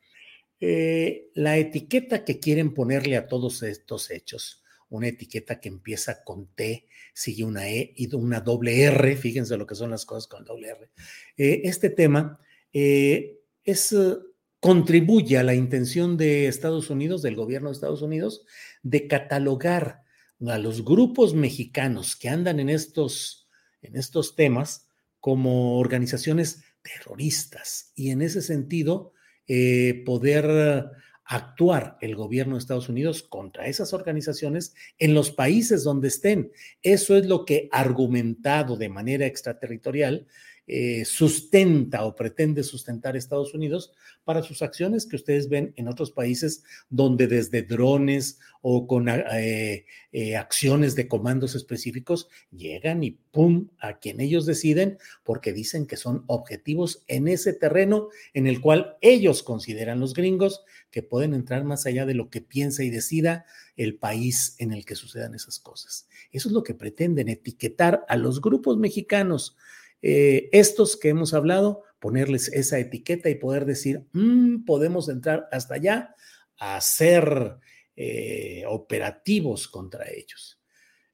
Eh, 0.60 1.30
la 1.34 1.58
etiqueta 1.58 2.24
que 2.24 2.40
quieren 2.40 2.74
ponerle 2.74 3.18
a 3.18 3.28
todos 3.28 3.62
estos 3.64 4.10
hechos, 4.10 4.64
una 4.90 5.10
etiqueta 5.10 5.60
que 5.60 5.68
empieza 5.68 6.24
con 6.24 6.48
T, 6.48 6.88
sigue 7.16 7.46
una 7.46 7.68
E 7.70 7.94
y 7.96 8.14
una 8.14 8.42
doble 8.42 8.84
R, 8.84 9.16
fíjense 9.16 9.58
lo 9.58 9.66
que 9.66 9.74
son 9.74 9.90
las 9.90 10.06
cosas 10.06 10.28
con 10.28 10.44
doble 10.44 10.68
R. 10.68 10.90
Eh, 11.38 11.62
este 11.64 11.90
tema 11.90 12.40
es 12.72 13.96
contribuye 14.60 15.38
a 15.38 15.44
la 15.44 15.54
intención 15.54 16.18
de 16.18 16.48
Estados 16.48 16.90
Unidos, 16.90 17.22
del 17.22 17.36
gobierno 17.36 17.70
de 17.70 17.74
Estados 17.74 18.02
Unidos, 18.02 18.46
de 18.84 19.08
catalogar 19.08 20.04
a 20.46 20.58
los 20.58 20.84
grupos 20.84 21.34
mexicanos 21.34 22.16
que 22.16 22.30
andan 22.30 22.60
en 22.60 22.70
estos, 22.70 23.48
en 23.82 23.96
estos 23.96 24.36
temas 24.36 24.90
como 25.20 25.80
organizaciones 25.80 26.64
terroristas 26.82 27.92
y 27.96 28.10
en 28.10 28.22
ese 28.22 28.42
sentido 28.42 29.14
eh, 29.48 30.04
poder 30.06 30.90
actuar 31.26 31.98
el 32.02 32.16
gobierno 32.16 32.56
de 32.56 32.60
Estados 32.60 32.90
Unidos 32.90 33.24
contra 33.24 33.68
esas 33.68 33.94
organizaciones 33.94 34.76
en 35.00 35.14
los 35.14 35.32
países 35.32 35.84
donde 35.84 36.08
estén. 36.08 36.52
Eso 36.82 37.18
es 37.18 37.26
lo 37.26 37.46
que 37.46 37.68
argumentado 37.72 38.78
de 38.78 38.90
manera 38.90 39.26
extraterritorial 39.26 40.28
eh, 40.68 41.06
sustenta 41.06 42.06
o 42.06 42.16
pretende 42.16 42.64
sustentar 42.64 43.16
Estados 43.16 43.54
Unidos 43.54 43.94
para 44.24 44.42
sus 44.42 44.64
acciones 44.64 45.06
que 45.06 45.16
ustedes 45.16 45.48
ven 45.48 45.74
en 45.76 45.88
otros 45.88 46.12
países 46.12 46.64
donde 46.90 47.28
desde 47.28 47.62
drones 47.62 48.40
o 48.62 48.88
con 48.88 49.08
eh, 49.08 49.86
eh, 50.12 50.36
acciones 50.36 50.96
de 50.96 51.08
comandos 51.08 51.54
específicos 51.54 52.30
llegan 52.50 53.04
y 53.04 53.12
¡pum! 53.12 53.68
a 53.78 54.00
quien 54.00 54.20
ellos 54.20 54.48
deciden 54.48 54.98
porque 55.24 55.54
dicen 55.54 55.86
que 55.86 55.98
son 55.98 56.24
objetivos 56.26 57.04
en 57.06 57.28
ese 57.28 57.54
terreno 57.54 58.10
en 58.34 58.48
el 58.48 58.60
cual 58.60 58.98
ellos 59.02 59.44
consideran 59.44 60.00
los 60.00 60.16
gringos 60.16 60.64
que 60.90 61.04
pueden 61.04 61.36
entrar 61.36 61.64
más 61.64 61.86
allá 61.86 62.08
de 62.08 62.16
lo 62.16 62.32
que 62.32 62.42
piensa 62.42 62.84
y 62.84 62.90
decida 62.90 63.46
el 63.76 63.98
país 64.00 64.56
en 64.58 64.72
el 64.72 64.84
que 64.84 64.96
sucedan 64.96 65.36
esas 65.36 65.60
cosas. 65.60 66.08
Eso 66.32 66.50
es 66.50 66.54
lo 66.54 66.64
que 66.64 66.74
pretenden, 66.74 67.30
etiquetar 67.30 68.04
a 68.08 68.16
los 68.16 68.42
grupos 68.42 68.78
mexicanos 68.78 69.56
eh, 70.08 70.50
estos 70.52 70.98
que 70.98 71.10
hemos 71.10 71.34
hablado, 71.34 71.82
ponerles 71.98 72.50
esa 72.50 72.78
etiqueta 72.78 73.28
y 73.32 73.36
poder 73.36 73.66
decir, 73.66 74.06
mm, 74.14 74.64
podemos 74.64 75.10
entrar 75.10 75.48
hasta 75.52 75.74
allá 75.74 76.16
a 76.60 76.80
ser 76.80 77.58
eh, 77.96 78.66
operativos 78.68 79.68
contra 79.68 80.06
ellos. 80.08 80.62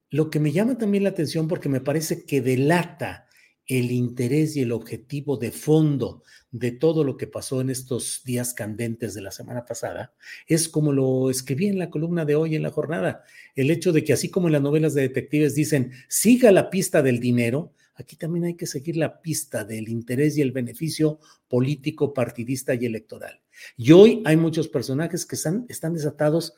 Lo 0.10 0.30
que 0.30 0.41
me 0.41 0.51
llama 0.51 0.77
también 0.77 1.06
la 1.06 1.12
atención 1.12 1.47
porque 1.47 1.69
me 1.69 1.80
parece 1.80 2.25
que 2.25 2.41
delata 2.41 3.30
el 3.65 3.91
interés 3.91 4.58
y 4.58 4.63
el 4.63 4.73
objetivo 4.73 5.38
de 5.38 5.51
fondo 5.51 6.23
de 6.51 6.73
todo 6.73 7.06
lo 7.06 7.15
que 7.15 7.27
pasó 7.27 7.62
en 7.62 7.69
estos 7.69 8.23
días 8.25 8.54
candentes 8.54 9.13
de 9.13 9.21
la 9.21 9.32
semana 9.32 9.63
pasada, 9.63 10.13
es 10.47 10.67
como 10.67 10.91
lo 10.91 11.30
escribí 11.30 11.67
en 11.67 11.80
la 11.80 11.89
columna 11.89 12.25
de 12.25 12.36
hoy 12.36 12.56
en 12.56 12.63
la 12.63 12.71
jornada, 12.71 13.23
el 13.56 13.71
hecho 13.71 13.93
de 13.93 14.04
que 14.04 14.12
así 14.12 14.30
como 14.30 14.49
en 14.49 14.54
las 14.54 14.62
novelas 14.62 14.93
de 14.93 15.04
detectives 15.04 15.56
dicen, 15.56 15.93
siga 16.10 16.51
la 16.51 16.69
pista 16.69 17.01
del 17.01 17.21
dinero, 17.21 17.73
aquí 17.95 18.15
también 18.15 18.45
hay 18.45 18.56
que 18.56 18.67
seguir 18.67 18.97
la 18.97 19.21
pista 19.21 19.63
del 19.63 19.89
interés 19.89 20.38
y 20.38 20.41
el 20.41 20.51
beneficio 20.51 21.19
político, 21.47 22.13
partidista 22.13 22.73
y 22.73 22.86
electoral. 22.86 23.41
Y 23.77 23.91
hoy 23.91 24.21
hay 24.25 24.38
muchos 24.38 24.67
personajes 24.67 25.25
que 25.25 25.36
están, 25.36 25.93
desatados 25.93 26.54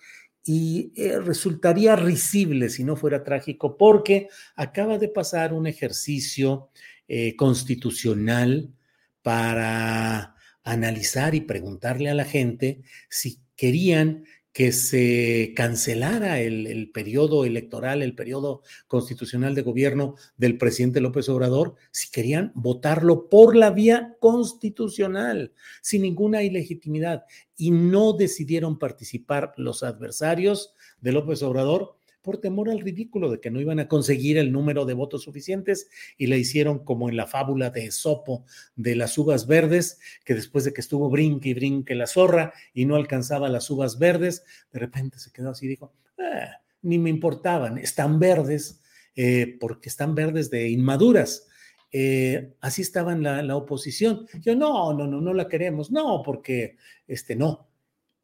y 0.45 0.91
eh, 0.95 1.19
resultaría 1.19 1.95
risible 1.95 2.69
si 2.69 2.83
no 2.83 2.95
fuera 2.95 3.23
trágico, 3.23 3.77
porque 3.77 4.27
acaba 4.55 4.97
de 4.97 5.09
pasar 5.09 5.53
un 5.53 5.67
ejercicio 5.67 6.69
eh, 7.07 7.35
constitucional 7.35 8.73
para 9.21 10.35
analizar 10.63 11.35
y 11.35 11.41
preguntarle 11.41 12.09
a 12.09 12.15
la 12.15 12.25
gente 12.25 12.81
si 13.09 13.39
querían 13.55 14.25
que 14.53 14.71
se 14.71 15.53
cancelara 15.55 16.39
el, 16.39 16.91
periodo 16.93 17.43
electoral, 17.43 18.03
el 18.03 18.13
periodo 18.13 18.61
constitucional 18.87 19.55
de 19.55 19.63
gobierno 19.63 20.15
del 20.37 20.59
presidente 20.59 21.01
López 21.01 21.27
Obrador, 21.27 21.75
si 21.89 22.11
querían 22.11 22.51
votarlo 22.53 23.29
por 23.29 23.55
la 23.55 23.71
vía 23.71 24.15
constitucional, 24.19 25.53
sin 25.81 26.03
ninguna 26.03 26.43
ilegitimidad. 26.43 27.23
Y 27.57 27.71
no 27.71 28.13
decidieron 28.13 28.77
participar 28.77 29.53
los 29.57 29.81
adversarios 29.81 30.73
de 31.01 31.11
López 31.13 31.41
Obrador 31.41 31.97
por 32.23 32.39
temor 32.39 32.71
al 32.71 32.79
ridículo 32.79 33.29
de 33.29 33.39
que 33.39 33.51
no 33.51 33.61
iban 33.61 33.79
a 33.79 33.87
conseguir 33.87 34.37
el 34.37 34.51
número 34.51 34.85
de 34.85 34.93
votos 34.93 35.23
suficientes 35.23 35.89
y 36.17 36.27
le 36.27 36.39
hicieron 36.39 36.79
como 36.79 37.09
en 37.09 37.17
la 37.17 37.27
fábula 37.27 37.69
de 37.69 37.85
Esopo 37.85 38.45
de 38.75 38.95
las 38.95 39.17
uvas 39.17 39.45
verdes, 39.45 39.99
que 40.23 40.33
después 40.33 40.63
de 40.63 40.73
que 40.73 40.81
estuvo 40.81 41.09
brinque 41.09 41.49
y 41.49 41.53
brinque 41.53 41.93
la 41.93 42.07
zorra 42.07 42.53
y 42.73 42.85
no 42.85 42.95
alcanzaba 42.95 43.49
las 43.49 43.69
uvas 43.69 43.99
verdes, 43.99 44.43
de 44.71 44.79
repente 44.79 45.19
se 45.19 45.31
quedó 45.31 45.51
así 45.51 45.65
y 45.65 45.69
dijo, 45.69 45.93
ah, 46.17 46.61
ni 46.81 46.97
me 46.97 47.09
importaban, 47.09 47.77
están 47.77 48.19
verdes 48.19 48.81
eh, 49.15 49.57
porque 49.59 49.89
están 49.89 50.15
verdes 50.15 50.49
de 50.49 50.69
inmaduras. 50.69 51.47
Eh, 51.91 52.53
así 52.61 52.81
estaba 52.81 53.13
en 53.13 53.21
la, 53.21 53.43
la, 53.43 53.55
oposición. 53.55 54.25
Yo, 54.41 54.55
no, 54.55 54.93
no, 54.93 55.05
no, 55.05 55.21
no 55.21 55.33
la 55.33 55.47
queremos, 55.47 55.91
no, 55.91 56.23
porque 56.25 56.77
este 57.05 57.35
no. 57.35 57.67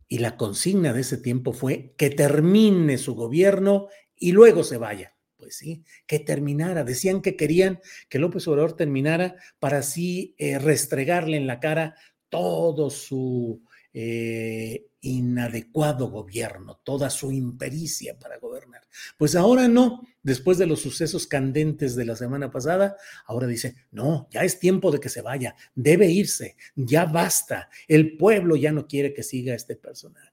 Y 0.10 0.18
la 0.18 0.36
consigna 0.36 0.92
de 0.92 1.02
ese 1.02 1.18
tiempo 1.18 1.54
fue 1.54 1.94
que 1.96 2.10
termine 2.10 2.98
su 2.98 3.16
gobierno 3.16 3.88
y 4.18 4.34
luego 4.34 4.66
se 4.66 4.78
vaya. 4.78 5.16
Pues 5.38 5.56
sí, 5.56 5.86
que 6.06 6.20
terminara. 6.20 6.84
Decían 6.84 7.22
que 7.22 7.38
querían 7.38 7.80
que 8.10 8.20
López 8.20 8.46
Obrador 8.50 8.76
terminara 8.76 9.36
para 9.60 9.78
así 9.78 10.36
eh, 10.38 10.60
restregarle 10.60 11.38
en 11.38 11.48
la 11.48 11.62
cara 11.62 11.96
todo 12.28 12.90
su 12.90 13.62
eh, 13.94 14.89
inadecuado 15.02 16.10
gobierno, 16.10 16.80
toda 16.84 17.10
su 17.10 17.32
impericia 17.32 18.18
para 18.18 18.38
gobernar. 18.38 18.82
Pues 19.18 19.36
ahora 19.36 19.68
no, 19.68 20.08
después 20.24 20.58
de 20.58 20.66
los 20.66 20.82
sucesos 20.82 21.28
candentes 21.28 21.96
de 21.96 22.06
la 22.06 22.16
semana 22.16 22.52
pasada, 22.52 22.98
ahora 23.26 23.48
dice, 23.48 23.76
no, 23.92 24.28
ya 24.32 24.42
es 24.42 24.60
tiempo 24.60 24.92
de 24.92 25.00
que 25.00 25.10
se 25.10 25.22
vaya, 25.22 25.56
debe 25.76 26.08
irse, 26.08 26.58
ya 26.76 27.06
basta, 27.06 27.70
el 27.88 28.18
pueblo 28.18 28.56
ya 28.56 28.72
no 28.72 28.88
quiere 28.88 29.14
que 29.14 29.24
siga 29.24 29.56
este 29.56 29.76
personaje. 29.76 30.30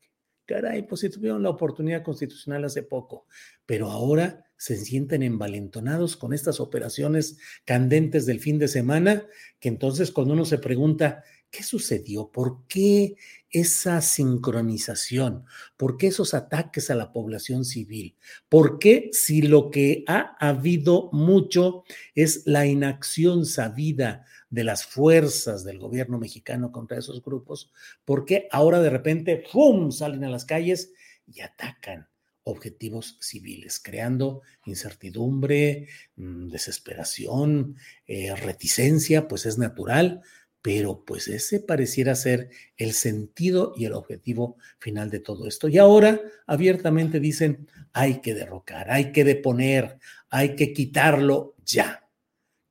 Caray, 0.46 0.86
pues 0.86 1.00
si 1.00 1.10
tuvieron 1.10 1.42
la 1.42 1.50
oportunidad 1.50 2.04
constitucional 2.04 2.64
hace 2.64 2.84
poco, 2.84 3.26
pero 3.66 3.90
ahora 3.90 4.44
se 4.56 4.76
sienten 4.76 5.22
envalentonados 5.22 6.16
con 6.16 6.32
estas 6.32 6.60
operaciones 6.60 7.38
candentes 7.64 8.26
del 8.26 8.40
fin 8.40 8.58
de 8.58 8.68
semana, 8.68 9.26
que 9.58 9.68
entonces 9.68 10.12
cuando 10.12 10.34
uno 10.34 10.44
se 10.44 10.58
pregunta, 10.58 11.24
¿Qué 11.50 11.62
sucedió? 11.62 12.30
¿Por 12.30 12.66
qué 12.66 13.16
esa 13.50 14.02
sincronización? 14.02 15.44
¿Por 15.76 15.96
qué 15.96 16.08
esos 16.08 16.34
ataques 16.34 16.90
a 16.90 16.94
la 16.94 17.12
población 17.12 17.64
civil? 17.64 18.16
¿Por 18.48 18.78
qué 18.78 19.08
si 19.12 19.42
lo 19.42 19.70
que 19.70 20.04
ha 20.06 20.36
habido 20.38 21.08
mucho 21.12 21.84
es 22.14 22.42
la 22.46 22.66
inacción 22.66 23.46
sabida 23.46 24.26
de 24.50 24.64
las 24.64 24.84
fuerzas 24.84 25.64
del 25.64 25.78
gobierno 25.78 26.18
mexicano 26.18 26.72
contra 26.72 26.98
esos 26.98 27.22
grupos? 27.22 27.72
¿Por 28.04 28.26
qué 28.26 28.48
ahora 28.50 28.80
de 28.80 28.90
repente, 28.90 29.44
¡fum!, 29.50 29.90
salen 29.92 30.24
a 30.24 30.30
las 30.30 30.44
calles 30.44 30.92
y 31.26 31.40
atacan? 31.40 32.08
objetivos 32.48 33.18
civiles, 33.20 33.80
creando 33.80 34.42
incertidumbre, 34.66 35.88
mm, 36.14 36.46
desesperación, 36.46 37.76
eh, 38.06 38.36
reticencia, 38.36 39.26
pues 39.26 39.46
es 39.46 39.58
natural, 39.58 40.22
pero 40.66 41.04
pues 41.04 41.28
ese 41.28 41.60
pareciera 41.60 42.16
ser 42.16 42.50
el 42.76 42.92
sentido 42.92 43.72
y 43.76 43.84
el 43.84 43.92
objetivo 43.92 44.56
final 44.80 45.10
de 45.10 45.20
todo 45.20 45.46
esto. 45.46 45.68
Y 45.68 45.78
ahora 45.78 46.20
abiertamente 46.44 47.20
dicen, 47.20 47.68
hay 47.92 48.20
que 48.20 48.34
derrocar, 48.34 48.90
hay 48.90 49.12
que 49.12 49.22
deponer, 49.22 50.00
hay 50.28 50.56
que 50.56 50.72
quitarlo 50.72 51.54
ya. 51.64 52.08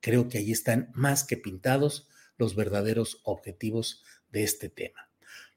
Creo 0.02 0.28
que 0.28 0.40
ahí 0.40 0.52
están 0.52 0.92
más 0.94 1.24
que 1.24 1.38
pintados 1.38 2.10
los 2.38 2.54
verdaderos 2.58 3.22
objetivos 3.24 4.04
de 4.30 4.44
este 4.44 4.68
tema. 4.68 5.10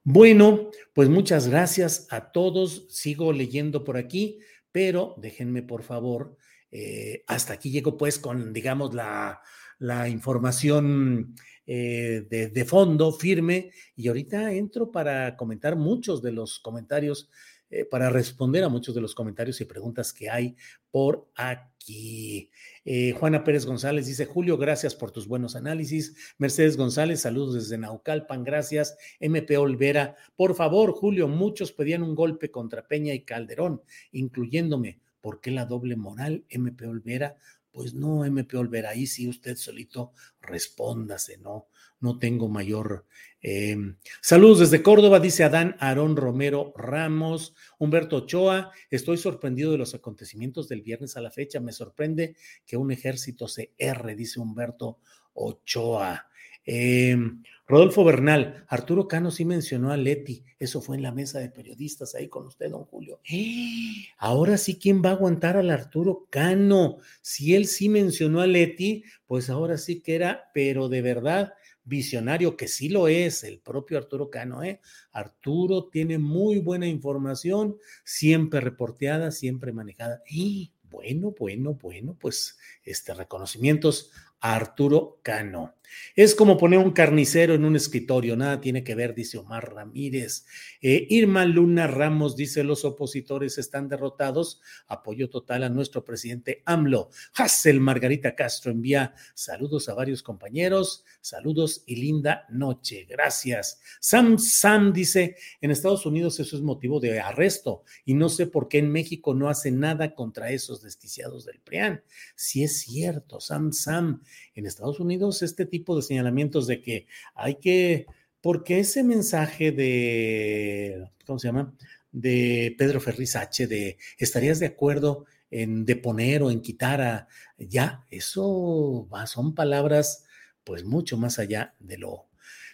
Bueno, 0.05 0.71
pues 0.93 1.09
muchas 1.09 1.49
gracias 1.49 2.07
a 2.09 2.31
todos. 2.31 2.87
Sigo 2.89 3.33
leyendo 3.33 3.83
por 3.83 3.97
aquí, 3.97 4.39
pero 4.71 5.17
déjenme 5.19 5.65
por 5.65 5.83
favor, 5.83 6.37
eh, 6.71 7.25
hasta 7.27 7.55
aquí 7.55 7.73
llego 7.73 7.97
pues 7.97 8.21
con, 8.21 8.53
digamos, 8.53 8.95
la, 8.95 9.41
la 9.81 10.09
información 10.09 11.35
eh, 11.71 12.27
de, 12.31 12.65
fondo, 12.65 13.13
firme, 13.13 13.73
y 13.95 14.09
ahorita 14.09 14.55
entro 14.55 14.91
para 14.91 15.37
comentar 15.37 15.77
muchos 15.77 16.23
de 16.23 16.33
los 16.33 16.61
comentarios, 16.61 17.29
eh, 17.69 17.85
para 17.85 18.09
responder 18.09 18.65
a 18.65 18.71
muchos 18.71 18.95
de 18.95 19.03
los 19.03 19.15
comentarios 19.15 19.61
y 19.61 19.67
preguntas 19.67 20.15
que 20.15 20.31
hay 20.31 20.57
por 20.91 21.29
aquí. 21.35 22.51
Eh, 22.87 23.13
Juana 23.13 23.45
Pérez 23.45 23.67
González 23.67 24.07
dice, 24.07 24.25
Julio, 24.25 24.57
gracias 24.57 24.95
por 24.95 25.11
tus 25.11 25.29
buenos 25.29 25.57
análisis. 25.57 26.17
Mercedes 26.39 26.79
González, 26.79 27.21
saludos 27.21 27.53
desde 27.53 27.77
Naucalpan, 27.77 28.45
gracias. 28.45 28.97
MP 29.21 29.59
Olvera, 29.59 30.17
por 30.37 30.55
favor, 30.55 30.93
Julio, 30.93 31.29
muchos 31.29 31.73
pedían 31.73 32.03
un 32.03 32.15
golpe 32.15 32.51
contra 32.51 32.89
Peña 32.89 33.13
y 33.13 33.27
Calderón, 33.27 33.83
incluyéndome. 34.11 35.01
¿Por 35.21 35.43
qué 35.43 35.51
la 35.51 35.67
doble 35.67 35.97
moral, 35.97 36.45
MP 36.49 36.87
Olvera? 36.87 37.37
Pues 37.79 37.95
no, 37.95 38.25
MP 38.25 38.57
Olvera, 38.57 38.91
ahí 38.91 39.07
sí 39.07 39.29
usted 39.29 39.55
solito 39.55 40.13
respóndase, 40.41 41.39
no, 41.39 41.69
no 42.01 42.19
tengo 42.19 42.49
mayor. 42.49 43.07
Em, 43.41 43.99
saludos 44.21 44.59
desde 44.59 44.83
Córdoba, 44.83 45.21
dice 45.21 45.45
Adán 45.45 45.77
Aarón 45.79 46.17
Romero 46.17 46.73
Ramos, 46.77 47.55
Humberto 47.79 48.17
Ochoa, 48.17 48.73
estoy 48.91 49.17
sorprendido 49.17 49.71
de 49.71 49.79
los 49.79 49.95
acontecimientos 49.95 50.67
del 50.67 50.83
viernes 50.83 51.17
a 51.17 51.21
la 51.21 51.31
fecha, 51.31 51.61
me 51.61 51.71
sorprende 51.71 52.35
que 52.67 52.77
un 52.77 52.91
ejército 52.91 53.47
se 53.47 53.75
erre, 53.79 54.17
dice 54.17 54.41
Humberto 54.41 54.99
Ochoa. 55.35 56.28
Em, 56.71 57.43
Rodolfo 57.67 58.05
Bernal, 58.05 58.67
Arturo 58.69 59.09
Cano 59.09 59.31
sí 59.31 59.47
mencionó 59.47 59.91
a 59.91 59.97
Leti, 59.97 60.45
eso 60.59 60.83
fue 60.83 60.97
en 60.97 61.03
la 61.03 61.13
mesa 61.13 61.39
de 61.39 61.49
periodistas 61.49 62.15
ahí 62.15 62.29
con 62.29 62.47
usted, 62.47 62.69
don 62.71 62.85
Julio. 62.85 63.21
Ahora 64.19 64.59
sí, 64.59 64.79
¿quién 64.79 65.03
va 65.03 65.09
a 65.09 65.13
aguantar 65.13 65.57
al 65.57 65.71
Arturo 65.71 66.27
Cano? 66.29 66.99
Si 67.23 67.55
él 67.55 67.67
sí 67.67 67.89
mencionó 67.89 68.43
a 68.43 68.47
Leti, 68.47 69.03
pues 69.27 69.49
ahora 69.49 69.79
sí 69.79 70.03
que 70.03 70.15
era, 70.15 70.51
pero 70.53 70.91
de 70.91 71.01
verdad, 71.01 71.55
visionario, 71.85 72.55
que 72.55 72.69
sí 72.69 72.91
lo 72.91 73.09
es, 73.09 73.45
el 73.45 73.61
propio 73.61 73.97
Arturo 73.97 74.29
Cano, 74.29 74.63
¿eh? 74.63 74.83
Arturo 75.11 75.89
tiene 75.89 76.19
muy 76.19 76.59
buena 76.59 76.87
información, 76.87 77.79
siempre 78.05 78.61
reporteada, 78.61 79.31
siempre 79.31 79.73
manejada. 79.73 80.23
Y 80.29 80.75
bueno, 80.83 81.35
bueno, 81.39 81.73
bueno, 81.81 82.15
pues 82.21 82.59
este 82.83 83.15
reconocimientos 83.15 84.11
a 84.41 84.55
Arturo 84.55 85.19
Cano. 85.23 85.78
Es 86.15 86.35
como 86.35 86.57
poner 86.57 86.79
un 86.79 86.91
carnicero 86.91 87.55
en 87.55 87.65
un 87.65 87.77
escritorio, 87.77 88.37
nada 88.37 88.61
tiene 88.61 88.83
que 88.83 88.95
ver, 88.95 89.15
dice 89.15 89.39
Omar 89.39 89.73
Ramírez. 89.73 90.47
Eh, 90.81 91.07
Irma 91.11 91.45
Luna 91.45 91.87
Ramos 91.87 92.37
dice, 92.37 92.65
los 92.65 92.85
opositores 92.85 93.59
están 93.59 93.89
derrotados, 93.89 94.61
apoyo 94.87 95.31
total 95.31 95.63
a 95.63 95.69
nuestro 95.69 96.05
presidente 96.05 96.63
AMLO. 96.65 97.11
Hassel 97.35 97.81
Margarita 97.81 98.35
Castro 98.35 98.73
envía 98.73 99.15
saludos 99.35 99.89
a 99.89 99.95
varios 99.95 100.23
compañeros, 100.23 101.05
saludos 101.21 101.83
y 101.87 101.97
linda 101.97 102.47
noche, 102.51 103.07
gracias. 103.09 103.81
Sam 104.01 104.39
Sam 104.39 104.93
dice, 104.93 105.37
en 105.61 105.71
Estados 105.71 106.05
Unidos 106.07 106.41
eso 106.41 106.57
es 106.57 106.63
motivo 106.63 107.01
de 107.01 107.21
arresto 107.21 107.85
y 108.05 108.15
no 108.15 108.29
sé 108.29 108.47
por 108.47 108.69
qué 108.69 108.79
en 108.79 108.91
México 108.91 109.35
no 109.35 109.49
hace 109.49 109.71
nada 109.71 110.15
contra 110.15 110.51
esos 110.51 110.83
desquiciados 110.83 111.45
del 111.45 111.61
PRIAN. 111.61 112.03
Si 112.35 112.63
es 112.63 112.81
cierto, 112.81 113.41
Sam 113.41 113.73
Sam, 113.73 114.23
en 114.55 114.67
Estados 114.67 115.01
Unidos 115.01 115.43
este 115.43 115.67
tipo 115.67 115.78
de 115.85 116.03
señalamientos 116.03 116.67
de 116.67 116.81
que 116.81 117.07
hay 117.35 117.57
que, 117.57 118.07
porque 118.41 118.81
ese 118.81 119.03
mensaje 119.05 119.73
de, 119.73 121.11
¿cómo 121.27 121.39
se 121.39 121.49
llama? 121.49 121.75
De 122.13 122.75
Pedro 122.79 123.01
Ferriz 123.01 123.37
H, 123.37 123.67
de 123.67 123.99
¿estarías 124.19 124.59
de 124.61 124.67
acuerdo 124.67 125.27
en 125.51 125.85
deponer 125.85 126.43
o 126.43 126.51
en 126.51 126.61
quitar 126.61 127.01
a, 127.01 127.29
ya, 127.59 128.05
eso 128.11 129.09
va, 129.13 129.27
son 129.27 129.55
palabras 129.55 130.25
pues 130.65 130.85
mucho 130.85 131.17
más 131.17 131.39
allá 131.39 131.75
de 131.79 131.99
lo 131.99 132.29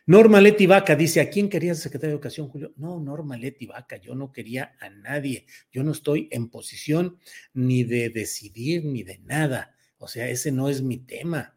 Norma 0.07 0.38
Leti 0.38 0.67
Vaca 0.67 0.97
dice, 0.97 1.23
¿a 1.23 1.31
quién 1.31 1.49
quería 1.49 1.75
secretario 1.75 2.11
de 2.11 2.17
Educación, 2.17 2.49
Julio? 2.49 2.75
No, 2.77 3.01
Norma 3.01 3.38
Leti 3.38 3.64
Vaca, 3.64 3.97
yo 3.97 4.14
no 4.14 4.33
quería 4.33 4.75
a 4.79 4.90
nadie. 4.90 5.47
Yo 5.73 5.83
no 5.83 5.93
estoy 5.93 6.29
en 6.31 6.51
posición 6.51 7.19
ni 7.55 7.85
de 7.85 8.11
decidir 8.11 8.85
ni 8.85 9.03
de 9.03 9.19
nada. 9.21 9.75
O 9.97 10.07
sea, 10.07 10.29
ese 10.29 10.53
no 10.53 10.69
es 10.69 10.83
mi 10.83 10.99
tema. 10.99 11.54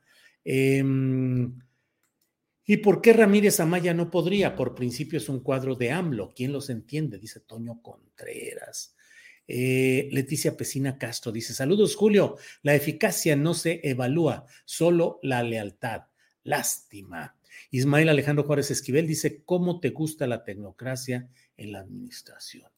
Em, 0.50 1.60
¿Y 2.66 2.78
por 2.78 3.02
qué 3.02 3.12
Ramírez 3.12 3.60
Amaya 3.60 3.94
no 3.94 4.10
podría? 4.10 4.56
Por 4.56 4.76
principio 4.76 5.18
es 5.18 5.28
un 5.28 5.42
cuadro 5.42 5.76
de 5.76 5.92
AMLO. 5.92 6.34
¿Quién 6.34 6.54
los 6.54 6.70
entiende? 6.70 7.18
Dice 7.18 7.42
Toño 7.42 7.82
Contreras. 7.82 8.96
Eh, 9.46 10.08
Leticia 10.12 10.56
Pesina 10.56 10.98
Castro 10.98 11.34
dice: 11.34 11.54
Saludos, 11.54 11.98
Julio. 11.98 12.38
La 12.62 12.76
eficacia 12.76 13.36
no 13.36 13.54
se 13.54 13.82
evalúa, 13.84 14.46
solo 14.64 15.20
la 15.22 15.44
lealtad. 15.44 16.04
Lástima. 16.44 17.38
Ismael 17.70 18.08
Alejandro 18.08 18.46
Juárez 18.46 18.72
Esquivel 18.72 19.06
dice, 19.06 19.44
¿cómo 19.44 19.82
te 19.82 19.90
gusta 19.90 20.28
la 20.28 20.46
tecnocracia 20.46 21.30
en 21.58 21.74
la 21.74 21.80
administración? 21.80 22.72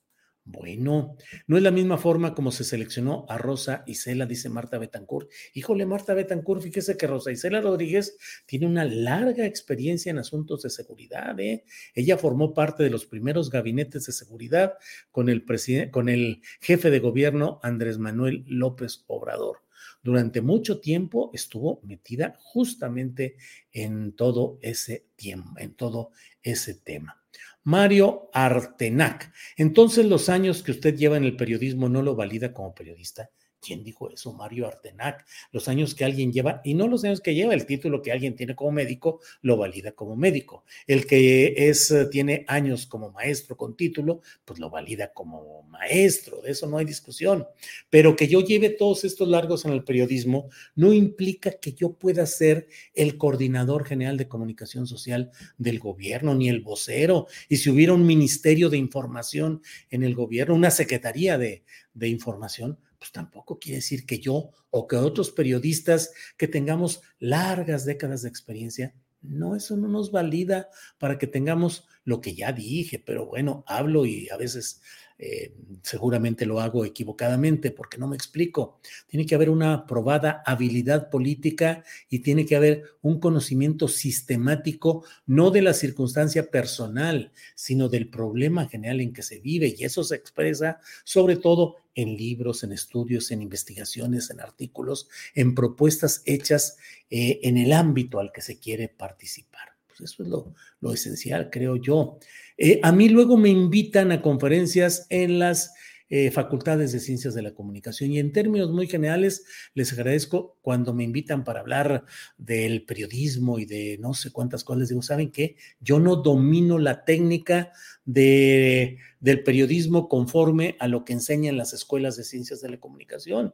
Bueno, 0.52 1.16
no 1.46 1.58
es 1.58 1.62
la 1.64 1.70
misma 1.70 2.00
forma 2.00 2.34
como 2.34 2.52
se 2.52 2.64
seleccionó 2.64 3.24
a 3.30 3.38
Rosa 3.38 3.84
Isela, 3.86 4.26
dice 4.26 4.50
Marta 4.50 4.80
Betancourt. 4.80 5.30
Híjole, 5.54 5.86
Marta 5.86 6.16
Betancourt, 6.16 6.64
fíjese 6.64 6.98
que 6.98 7.06
Rosa 7.06 7.32
Isela 7.32 7.62
Rodríguez 7.62 8.18
tiene 8.48 8.66
una 8.66 8.84
larga 8.84 9.46
experiencia 9.46 10.10
en 10.10 10.18
asuntos 10.18 10.64
de 10.64 10.72
seguridad. 10.72 11.40
¿eh? 11.40 11.66
Ella 11.94 12.18
formó 12.18 12.56
parte 12.56 12.82
de 12.82 12.90
los 12.90 13.06
primeros 13.06 13.52
gabinetes 13.52 14.08
de 14.08 14.12
seguridad 14.12 14.74
con 15.12 15.30
el, 15.30 15.46
con 15.92 16.10
el 16.10 16.42
jefe 16.62 16.90
de 16.90 17.00
gobierno 17.00 17.60
Andrés 17.62 18.00
Manuel 18.00 18.44
López 18.48 19.04
Obrador 19.06 19.58
durante 20.02 20.42
mucho 20.42 20.80
tiempo 20.80 21.30
estuvo 21.34 21.82
metida 21.84 22.38
justamente 22.40 23.36
en 23.72 24.14
todo 24.14 24.58
ese 24.62 25.06
tiempo, 25.16 25.52
en 25.58 25.76
todo 25.76 26.12
ese 26.42 26.74
tema. 26.74 27.19
Mario 27.64 28.30
Artenac. 28.34 29.32
Entonces, 29.58 30.06
los 30.06 30.30
años 30.30 30.64
que 30.64 30.72
usted 30.72 30.96
lleva 30.96 31.18
en 31.18 31.24
el 31.24 31.36
periodismo 31.36 31.90
no 31.90 32.02
lo 32.02 32.16
valida 32.16 32.54
como 32.54 32.74
periodista. 32.74 33.30
¿Quién 33.62 33.84
dijo 33.84 34.10
eso? 34.10 34.34
Mario 34.34 34.68
Artenac. 34.68 35.26
Los 35.52 35.68
años 35.68 35.94
que 35.94 36.06
alguien 36.06 36.32
lleva, 36.32 36.62
y 36.64 36.74
no 36.74 36.88
los 36.88 37.04
años 37.04 37.20
que 37.20 37.36
lleva, 37.36 37.54
el 37.54 37.66
título 37.66 38.02
que 38.02 38.12
alguien 38.12 38.36
tiene 38.36 38.56
como 38.56 38.72
médico, 38.72 39.20
lo 39.42 39.58
valida 39.58 39.92
como 39.92 40.16
médico. 40.16 40.64
El 40.88 41.06
que 41.06 41.54
es, 41.70 41.92
eh, 41.92 42.06
tiene 42.06 42.46
años 42.48 42.86
como 42.86 43.12
maestro 43.12 43.58
con 43.58 43.76
título, 43.76 44.22
pues 44.46 44.60
lo 44.60 44.70
valida 44.70 45.12
como 45.14 45.64
maestro, 45.64 46.42
de 46.42 46.52
eso 46.52 46.68
no 46.68 46.78
hay 46.78 46.86
discusión. 46.86 47.46
Pero 47.90 48.16
que 48.16 48.28
yo 48.28 48.42
lleve 48.42 48.70
todos 48.70 49.04
estos 49.04 49.28
largos 49.28 49.66
en 49.66 49.72
el 49.72 49.84
periodismo 49.84 50.50
no 50.76 50.94
implica 50.94 51.52
que 51.52 51.74
yo 51.74 51.94
pueda 51.94 52.26
ser 52.26 52.68
el 52.94 53.18
coordinador 53.18 53.86
general 53.86 54.18
de 54.18 54.28
comunicación 54.28 54.88
social 54.88 55.32
del 55.58 55.80
gobierno, 55.80 56.34
ni 56.34 56.50
el 56.50 56.62
vocero. 56.62 57.28
Y 57.50 57.58
si 57.58 57.70
hubiera 57.70 57.94
un 57.94 58.06
ministerio 58.06 58.70
de 58.70 58.78
información 58.78 59.62
en 59.90 60.04
el 60.04 60.16
gobierno, 60.16 60.56
una 60.56 60.72
secretaría 60.72 61.38
de, 61.38 61.64
de 61.94 62.08
información, 62.08 62.80
pues 63.00 63.12
tampoco 63.12 63.58
quiere 63.58 63.78
decir 63.78 64.06
que 64.06 64.20
yo 64.20 64.52
o 64.70 64.88
que 64.88 64.98
otros 64.98 65.32
periodistas 65.32 66.14
que 66.38 66.48
tengamos 66.48 67.02
largas 67.18 67.86
décadas 67.86 68.22
de 68.22 68.30
experiencia, 68.30 68.94
no, 69.22 69.56
eso 69.56 69.76
no 69.76 69.88
nos 69.88 70.12
valida 70.12 70.70
para 70.98 71.18
que 71.18 71.28
tengamos 71.28 71.88
lo 72.04 72.22
que 72.22 72.36
ya 72.36 72.52
dije, 72.52 73.00
pero 73.00 73.26
bueno, 73.26 73.64
hablo 73.68 74.06
y 74.06 74.30
a 74.30 74.38
veces 74.38 74.82
eh, 75.22 75.54
seguramente 75.84 76.46
lo 76.46 76.62
hago 76.62 76.86
equivocadamente 76.86 77.72
porque 77.72 77.98
no 77.98 78.08
me 78.08 78.16
explico. 78.16 78.80
Tiene 79.06 79.26
que 79.26 79.36
haber 79.36 79.50
una 79.50 79.86
probada 79.86 80.42
habilidad 80.46 81.10
política 81.10 81.84
y 82.10 82.20
tiene 82.20 82.46
que 82.46 82.56
haber 82.56 82.84
un 83.02 83.20
conocimiento 83.20 83.90
sistemático, 83.90 85.04
no 85.26 85.52
de 85.52 85.62
la 85.62 85.74
circunstancia 85.74 86.50
personal, 86.50 87.34
sino 87.54 87.90
del 87.90 88.10
problema 88.10 88.68
general 88.68 89.02
en 89.02 89.12
que 89.12 89.22
se 89.22 89.40
vive. 89.40 89.76
Y 89.78 89.84
eso 89.84 90.06
se 90.06 90.16
expresa 90.16 90.80
sobre 91.04 91.36
todo 91.36 91.76
en 91.96 92.16
libros, 92.16 92.64
en 92.64 92.72
estudios, 92.72 93.32
en 93.32 93.42
investigaciones, 93.42 94.30
en 94.30 94.40
artículos, 94.40 95.10
en 95.36 95.54
propuestas 95.54 96.22
hechas 96.26 96.78
eh, 97.10 97.42
en 97.44 97.58
el 97.58 97.74
ámbito 97.74 98.22
al 98.22 98.32
que 98.32 98.42
se 98.42 98.58
quiere 98.58 98.88
participar. 98.88 99.76
Pues 99.86 100.12
eso 100.12 100.24
es 100.24 100.30
lo, 100.30 100.54
lo 100.80 100.94
esencial, 100.94 101.50
creo 101.50 101.76
yo. 101.76 102.20
Eh, 102.62 102.82
a 102.84 102.92
mí 102.92 103.08
luego 103.08 103.38
me 103.38 103.48
invitan 103.48 104.12
a 104.12 104.22
conferencias 104.22 105.08
en 105.10 105.40
las 105.40 105.74
eh, 106.10 106.30
facultades 106.30 106.92
de 106.92 107.00
ciencias 107.00 107.34
de 107.34 107.42
la 107.42 107.54
comunicación 107.54 108.12
y 108.12 108.20
en 108.20 108.34
términos 108.34 108.70
muy 108.72 108.88
generales 108.88 109.46
les 109.76 109.94
agradezco 109.94 110.58
cuando 110.62 110.94
me 110.94 111.06
invitan 111.06 111.46
para 111.46 111.62
hablar 111.62 112.04
del 112.38 112.84
periodismo 112.84 113.60
y 113.60 113.66
de 113.66 113.98
no 114.02 114.14
sé 114.14 114.32
cuántas 114.32 114.66
cosas. 114.66 114.80
Les 114.80 114.90
digo, 114.90 115.02
¿saben 115.02 115.32
qué? 115.32 115.56
Yo 115.80 116.00
no 116.02 116.18
domino 116.18 116.80
la 116.80 117.06
técnica 117.06 117.72
de, 118.04 118.98
del 119.22 119.42
periodismo 119.44 120.10
conforme 120.10 120.76
a 120.80 120.90
lo 120.90 121.06
que 121.06 121.14
enseñan 121.14 121.56
las 121.56 121.72
escuelas 121.72 122.18
de 122.18 122.26
ciencias 122.26 122.60
de 122.60 122.72
la 122.72 122.80
comunicación. 122.82 123.54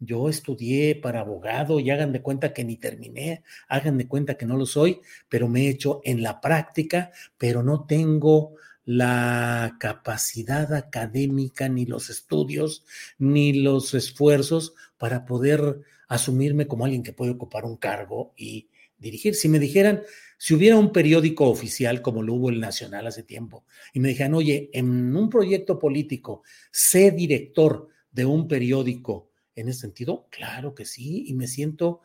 Yo 0.00 0.28
estudié 0.28 0.96
para 0.96 1.20
abogado 1.20 1.80
y 1.80 1.90
hagan 1.90 2.12
de 2.12 2.22
cuenta 2.22 2.52
que 2.52 2.64
ni 2.64 2.76
terminé, 2.76 3.42
hagan 3.68 3.96
de 3.96 4.08
cuenta 4.08 4.36
que 4.36 4.46
no 4.46 4.56
lo 4.56 4.66
soy, 4.66 5.00
pero 5.28 5.48
me 5.48 5.62
he 5.62 5.68
hecho 5.70 6.00
en 6.04 6.22
la 6.22 6.40
práctica, 6.40 7.10
pero 7.38 7.62
no 7.62 7.86
tengo 7.86 8.54
la 8.84 9.76
capacidad 9.80 10.74
académica, 10.74 11.68
ni 11.68 11.86
los 11.86 12.10
estudios, 12.10 12.84
ni 13.18 13.52
los 13.54 13.94
esfuerzos 13.94 14.74
para 14.98 15.24
poder 15.24 15.80
asumirme 16.08 16.66
como 16.66 16.84
alguien 16.84 17.02
que 17.02 17.12
puede 17.12 17.32
ocupar 17.32 17.64
un 17.64 17.76
cargo 17.76 18.34
y 18.36 18.68
dirigir. 18.98 19.34
Si 19.34 19.48
me 19.48 19.58
dijeran, 19.58 20.02
si 20.38 20.54
hubiera 20.54 20.76
un 20.76 20.92
periódico 20.92 21.48
oficial 21.48 22.02
como 22.02 22.22
lo 22.22 22.34
hubo 22.34 22.50
el 22.50 22.60
Nacional 22.60 23.06
hace 23.06 23.22
tiempo, 23.22 23.64
y 23.92 24.00
me 24.00 24.08
dijeran, 24.08 24.34
oye, 24.34 24.70
en 24.72 25.16
un 25.16 25.30
proyecto 25.30 25.78
político, 25.78 26.42
sé 26.70 27.10
director 27.10 27.88
de 28.12 28.26
un 28.26 28.46
periódico 28.48 29.30
en 29.56 29.68
ese 29.68 29.80
sentido? 29.80 30.26
Claro 30.30 30.74
que 30.74 30.84
sí, 30.84 31.24
y 31.26 31.34
me 31.34 31.46
siento 31.46 32.00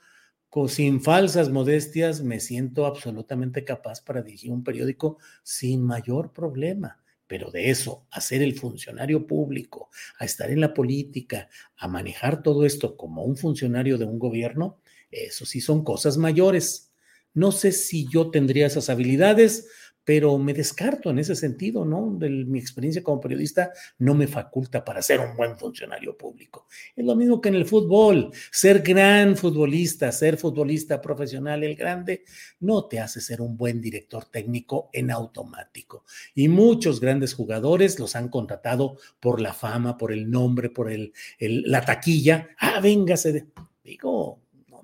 sin 0.67 1.01
falsas 1.01 1.49
modestias, 1.49 2.21
me 2.21 2.39
siento 2.39 2.85
absolutamente 2.85 3.63
capaz 3.63 4.01
para 4.01 4.23
dirigir 4.23 4.51
un 4.51 4.63
periódico 4.63 5.19
sin 5.43 5.83
mayor 5.83 6.33
problema. 6.33 6.99
Pero 7.27 7.51
de 7.51 7.69
eso, 7.69 8.07
a 8.09 8.21
ser 8.21 8.41
el 8.41 8.57
funcionario 8.57 9.27
público, 9.27 9.91
a 10.17 10.25
estar 10.25 10.49
en 10.49 10.62
la 10.62 10.73
política, 10.73 11.47
a 11.77 11.88
manejar 11.88 12.41
todo 12.41 12.65
esto 12.65 12.97
como 12.97 13.23
un 13.23 13.38
funcionario 13.38 13.99
de 13.99 14.05
un 14.05 14.17
gobierno, 14.17 14.81
eso 15.12 15.45
sí 15.45 15.62
son 15.62 15.83
cosas 15.83 16.17
mayores. 16.17 16.91
No 17.35 17.51
sé 17.51 17.71
si 17.71 18.07
yo 18.09 18.31
tendría 18.31 18.65
esas 18.65 18.89
habilidades, 18.89 19.67
pero 20.10 20.39
me 20.39 20.56
descarto 20.56 21.12
en 21.12 21.19
ese 21.19 21.36
sentido, 21.36 21.86
¿no? 21.86 22.15
De 22.17 22.32
mi 22.32 22.58
experiencia 22.58 23.04
como 23.04 23.22
periodista 23.22 23.72
no 24.00 24.15
me 24.15 24.26
faculta 24.26 24.84
para 24.84 25.04
ser 25.04 25.19
un 25.19 25.38
buen 25.38 25.56
funcionario 25.56 26.17
público. 26.17 26.65
Es 26.95 27.06
lo 27.06 27.15
mismo 27.15 27.39
que 27.39 27.50
en 27.50 27.54
el 27.54 27.67
fútbol, 27.67 28.32
ser 28.50 28.82
gran 28.82 29.38
futbolista, 29.38 30.12
ser 30.12 30.38
futbolista 30.38 31.00
profesional, 31.00 31.63
el 31.63 31.76
grande, 31.76 32.24
no 32.62 32.86
te 32.86 32.99
hace 32.99 33.22
ser 33.22 33.39
un 33.39 33.55
buen 33.55 33.82
director 33.82 34.26
técnico 34.26 34.89
en 34.93 35.12
automático. 35.12 36.05
Y 36.34 36.47
muchos 36.47 36.99
grandes 36.99 37.36
jugadores 37.36 37.99
los 37.99 38.16
han 38.16 38.30
contratado 38.30 38.97
por 39.20 39.39
la 39.39 39.53
fama, 39.53 39.95
por 39.95 40.12
el 40.12 40.32
nombre, 40.32 40.72
por 40.72 40.91
el, 40.91 41.14
la 41.38 41.86
taquilla. 41.86 42.49
Ah, 42.57 42.80
véngase. 42.82 43.45
Digo, 43.84 44.39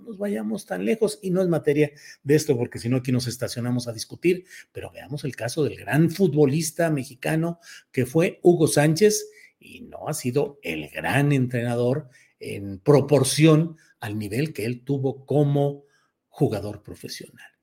nos 0.06 0.18
vayamos 0.18 0.66
tan 0.66 0.86
lejos 0.86 1.20
y 1.22 1.32
no 1.32 1.42
es 1.42 1.48
materia 1.48 1.92
de 2.24 2.36
esto, 2.36 2.56
porque 2.58 2.80
si 2.80 2.90
no 2.90 2.98
aquí 2.98 3.12
nos 3.12 3.28
estacionamos 3.28 3.88
a 3.88 3.94
discutir, 3.94 4.46
pero 4.72 4.92
veamos 4.92 5.24
el 5.24 5.36
caso 5.36 5.64
del 5.64 5.76
gran 5.76 6.10
futbolista 6.10 6.90
mexicano 6.90 7.60
que 7.92 8.06
fue 8.06 8.40
Hugo 8.44 8.68
Sánchez 8.68 9.28
y 9.60 9.82
no 9.82 10.08
ha 10.08 10.14
sido 10.14 10.60
el 10.62 10.90
gran 10.90 11.32
entrenador 11.32 12.10
en 12.40 12.80
proporción 12.80 13.78
al 14.00 14.18
nivel 14.20 14.54
que 14.54 14.66
él 14.66 14.84
tuvo 14.84 15.26
como 15.26 15.86
jugador 16.30 16.84
profesional. 16.84 17.55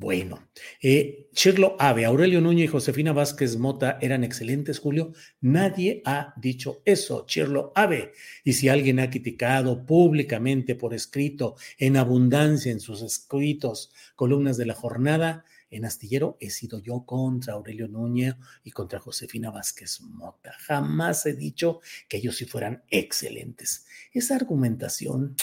Bueno, 0.00 0.48
eh, 0.80 1.28
Chirlo 1.32 1.74
Ave, 1.80 2.04
Aurelio 2.04 2.40
Núñez 2.40 2.66
y 2.66 2.68
Josefina 2.68 3.12
Vázquez 3.12 3.56
Mota 3.56 3.98
eran 4.00 4.22
excelentes, 4.22 4.78
Julio. 4.78 5.12
Nadie 5.40 6.02
ha 6.04 6.34
dicho 6.36 6.82
eso, 6.84 7.26
Chirlo 7.26 7.72
Ave. 7.74 8.12
Y 8.44 8.52
si 8.52 8.68
alguien 8.68 9.00
ha 9.00 9.10
criticado 9.10 9.84
públicamente 9.84 10.76
por 10.76 10.94
escrito, 10.94 11.56
en 11.78 11.96
abundancia 11.96 12.70
en 12.70 12.78
sus 12.78 13.02
escritos, 13.02 13.92
columnas 14.14 14.56
de 14.56 14.66
la 14.66 14.74
jornada, 14.74 15.44
en 15.68 15.84
Astillero 15.84 16.36
he 16.38 16.50
sido 16.50 16.78
yo 16.78 17.04
contra 17.04 17.54
Aurelio 17.54 17.88
Núñez 17.88 18.36
y 18.62 18.70
contra 18.70 19.00
Josefina 19.00 19.50
Vázquez 19.50 20.00
Mota. 20.00 20.52
Jamás 20.60 21.26
he 21.26 21.32
dicho 21.32 21.80
que 22.08 22.18
ellos 22.18 22.36
sí 22.36 22.44
fueran 22.44 22.84
excelentes. 22.88 23.84
Esa 24.12 24.36
argumentación, 24.36 25.34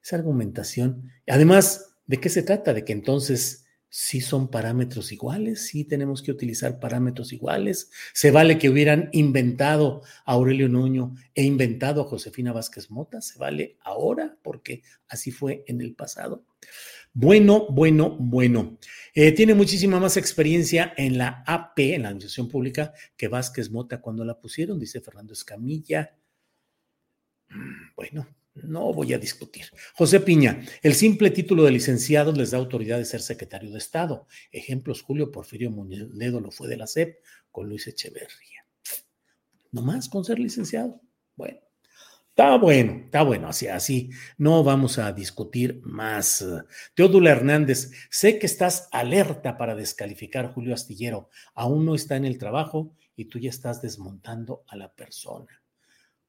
esa 0.00 0.14
argumentación, 0.14 1.10
además, 1.26 1.96
¿de 2.06 2.20
qué 2.20 2.28
se 2.28 2.44
trata? 2.44 2.72
De 2.72 2.84
que 2.84 2.92
entonces 2.92 3.64
si 3.90 4.20
son 4.20 4.50
parámetros 4.50 5.12
iguales, 5.12 5.66
sí 5.66 5.84
tenemos 5.84 6.22
que 6.22 6.30
utilizar 6.30 6.78
parámetros 6.78 7.32
iguales. 7.32 7.90
Se 8.12 8.30
vale 8.30 8.58
que 8.58 8.68
hubieran 8.68 9.08
inventado 9.12 10.02
a 10.24 10.32
Aurelio 10.32 10.68
Nuño 10.68 11.14
e 11.34 11.44
inventado 11.44 12.02
a 12.02 12.04
Josefina 12.04 12.52
Vázquez 12.52 12.90
Mota, 12.90 13.20
se 13.20 13.38
vale 13.38 13.78
ahora 13.80 14.36
porque 14.42 14.82
así 15.08 15.30
fue 15.30 15.64
en 15.66 15.80
el 15.80 15.94
pasado. 15.94 16.44
Bueno, 17.14 17.66
bueno, 17.70 18.16
bueno. 18.20 18.78
Eh, 19.14 19.32
tiene 19.32 19.54
muchísima 19.54 19.98
más 19.98 20.16
experiencia 20.16 20.92
en 20.96 21.18
la 21.18 21.42
AP, 21.46 21.94
en 21.94 22.02
la 22.02 22.08
Administración 22.08 22.48
Pública, 22.48 22.92
que 23.16 23.28
Vázquez 23.28 23.70
Mota 23.70 24.00
cuando 24.00 24.24
la 24.24 24.38
pusieron, 24.38 24.78
dice 24.78 25.00
Fernando 25.00 25.32
Escamilla. 25.32 26.14
Mm, 27.48 27.94
bueno, 27.96 28.28
no 28.64 28.92
voy 28.92 29.12
a 29.12 29.18
discutir. 29.18 29.66
José 29.94 30.20
Piña, 30.20 30.62
el 30.82 30.94
simple 30.94 31.30
título 31.30 31.64
de 31.64 31.70
licenciado 31.70 32.32
les 32.32 32.50
da 32.50 32.58
autoridad 32.58 32.98
de 32.98 33.04
ser 33.04 33.20
secretario 33.20 33.70
de 33.70 33.78
Estado. 33.78 34.26
Ejemplos, 34.52 35.02
Julio 35.02 35.30
Porfirio 35.30 35.70
Muñedo 35.70 36.40
lo 36.40 36.50
fue 36.50 36.68
de 36.68 36.76
la 36.76 36.86
SEP 36.86 37.18
con 37.50 37.68
Luis 37.68 37.86
Echeverría. 37.86 38.64
No 39.70 39.82
más 39.82 40.08
con 40.08 40.24
ser 40.24 40.38
licenciado. 40.38 41.00
Bueno, 41.36 41.60
está 42.30 42.56
bueno, 42.56 43.02
está 43.04 43.22
bueno, 43.22 43.48
así, 43.48 43.68
así. 43.68 44.10
No 44.36 44.64
vamos 44.64 44.98
a 44.98 45.12
discutir 45.12 45.80
más. 45.84 46.44
Teodula 46.94 47.30
Hernández, 47.30 47.90
sé 48.10 48.38
que 48.38 48.46
estás 48.46 48.88
alerta 48.92 49.58
para 49.58 49.74
descalificar 49.74 50.46
a 50.46 50.52
Julio 50.52 50.74
Astillero. 50.74 51.28
Aún 51.54 51.84
no 51.84 51.94
está 51.94 52.16
en 52.16 52.24
el 52.24 52.38
trabajo 52.38 52.94
y 53.14 53.26
tú 53.26 53.38
ya 53.38 53.50
estás 53.50 53.82
desmontando 53.82 54.64
a 54.68 54.76
la 54.76 54.92
persona. 54.94 55.62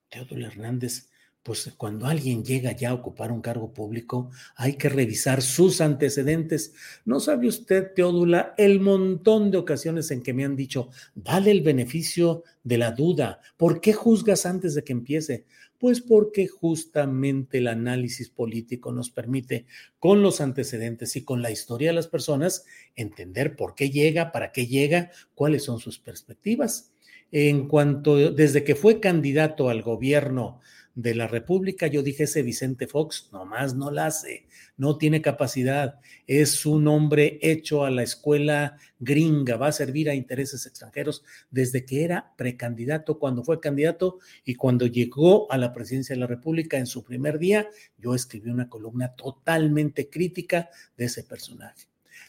Teodula 0.09 0.47
Hernández, 0.47 1.09
pues 1.43 1.71
cuando 1.77 2.05
alguien 2.05 2.43
llega 2.43 2.73
ya 2.73 2.89
a 2.89 2.93
ocupar 2.93 3.31
un 3.31 3.41
cargo 3.41 3.73
público, 3.73 4.29
hay 4.55 4.73
que 4.73 4.89
revisar 4.89 5.41
sus 5.41 5.81
antecedentes. 5.81 6.73
¿No 7.05 7.19
sabe 7.19 7.47
usted, 7.47 7.93
Teodula, 7.95 8.53
el 8.57 8.79
montón 8.79 9.49
de 9.49 9.57
ocasiones 9.57 10.11
en 10.11 10.21
que 10.21 10.33
me 10.33 10.45
han 10.45 10.55
dicho, 10.55 10.89
dale 11.15 11.51
el 11.51 11.61
beneficio 11.61 12.43
de 12.63 12.77
la 12.77 12.91
duda? 12.91 13.39
¿Por 13.57 13.79
qué 13.79 13.93
juzgas 13.93 14.45
antes 14.45 14.75
de 14.75 14.83
que 14.83 14.93
empiece? 14.93 15.45
Pues 15.77 16.01
porque 16.01 16.47
justamente 16.47 17.59
el 17.59 17.67
análisis 17.67 18.29
político 18.29 18.91
nos 18.91 19.09
permite, 19.09 19.65
con 19.97 20.21
los 20.21 20.41
antecedentes 20.41 21.15
y 21.15 21.23
con 21.23 21.41
la 21.41 21.51
historia 21.51 21.89
de 21.89 21.95
las 21.95 22.07
personas, 22.07 22.65
entender 22.97 23.55
por 23.55 23.75
qué 23.75 23.89
llega, 23.89 24.33
para 24.33 24.51
qué 24.51 24.67
llega, 24.67 25.09
cuáles 25.35 25.63
son 25.63 25.79
sus 25.79 25.99
perspectivas. 25.99 26.91
En 27.31 27.67
cuanto, 27.67 28.31
desde 28.31 28.63
que 28.63 28.75
fue 28.75 28.99
candidato 28.99 29.69
al 29.69 29.81
gobierno, 29.83 30.59
de 31.01 31.15
la 31.15 31.27
República, 31.27 31.87
yo 31.87 32.03
dije, 32.03 32.23
ese 32.23 32.41
Vicente 32.41 32.85
Fox 32.85 33.29
nomás 33.31 33.73
no 33.73 33.89
la 33.89 34.07
hace, 34.07 34.47
no 34.75 34.97
tiene 34.97 35.21
capacidad, 35.21 36.01
es 36.27 36.65
un 36.65 36.89
hombre 36.89 37.39
hecho 37.41 37.85
a 37.85 37.89
la 37.89 38.03
escuela 38.03 38.75
gringa, 38.99 39.55
va 39.55 39.67
a 39.67 39.71
servir 39.71 40.09
a 40.09 40.13
intereses 40.13 40.65
extranjeros 40.65 41.23
desde 41.49 41.85
que 41.85 42.03
era 42.03 42.33
precandidato, 42.35 43.17
cuando 43.17 43.45
fue 43.45 43.61
candidato 43.61 44.19
y 44.43 44.55
cuando 44.55 44.87
llegó 44.87 45.49
a 45.49 45.57
la 45.57 45.71
presidencia 45.71 46.15
de 46.15 46.19
la 46.19 46.27
República 46.27 46.77
en 46.77 46.85
su 46.85 47.01
primer 47.01 47.39
día, 47.39 47.69
yo 47.97 48.13
escribí 48.13 48.49
una 48.49 48.67
columna 48.67 49.15
totalmente 49.15 50.09
crítica 50.09 50.69
de 50.97 51.05
ese 51.05 51.23
personaje. 51.23 51.87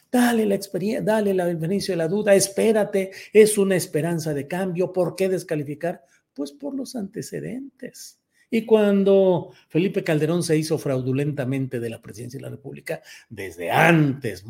Dale 0.09 0.45
la 0.45 0.55
experiencia, 0.55 1.01
dale 1.01 1.31
el 1.31 1.57
beneficio 1.57 1.91
de 1.91 1.97
la 1.97 2.07
duda, 2.07 2.35
espérate, 2.35 3.11
es 3.33 3.57
una 3.57 3.75
esperanza 3.75 4.33
de 4.33 4.47
cambio. 4.47 4.93
¿Por 4.93 5.17
qué 5.17 5.27
descalificar? 5.27 6.05
Pues 6.33 6.53
por 6.53 6.73
los 6.73 6.95
antecedentes. 6.95 8.20
Y 8.53 8.65
cuando 8.65 9.53
Felipe 9.69 10.03
Calderón 10.03 10.43
se 10.43 10.57
hizo 10.57 10.77
fraudulentamente 10.77 11.79
de 11.79 11.89
la 11.89 12.01
presidencia 12.01 12.37
de 12.37 12.43
la 12.43 12.49
República, 12.49 13.01
desde 13.29 13.71
antes 13.71 14.43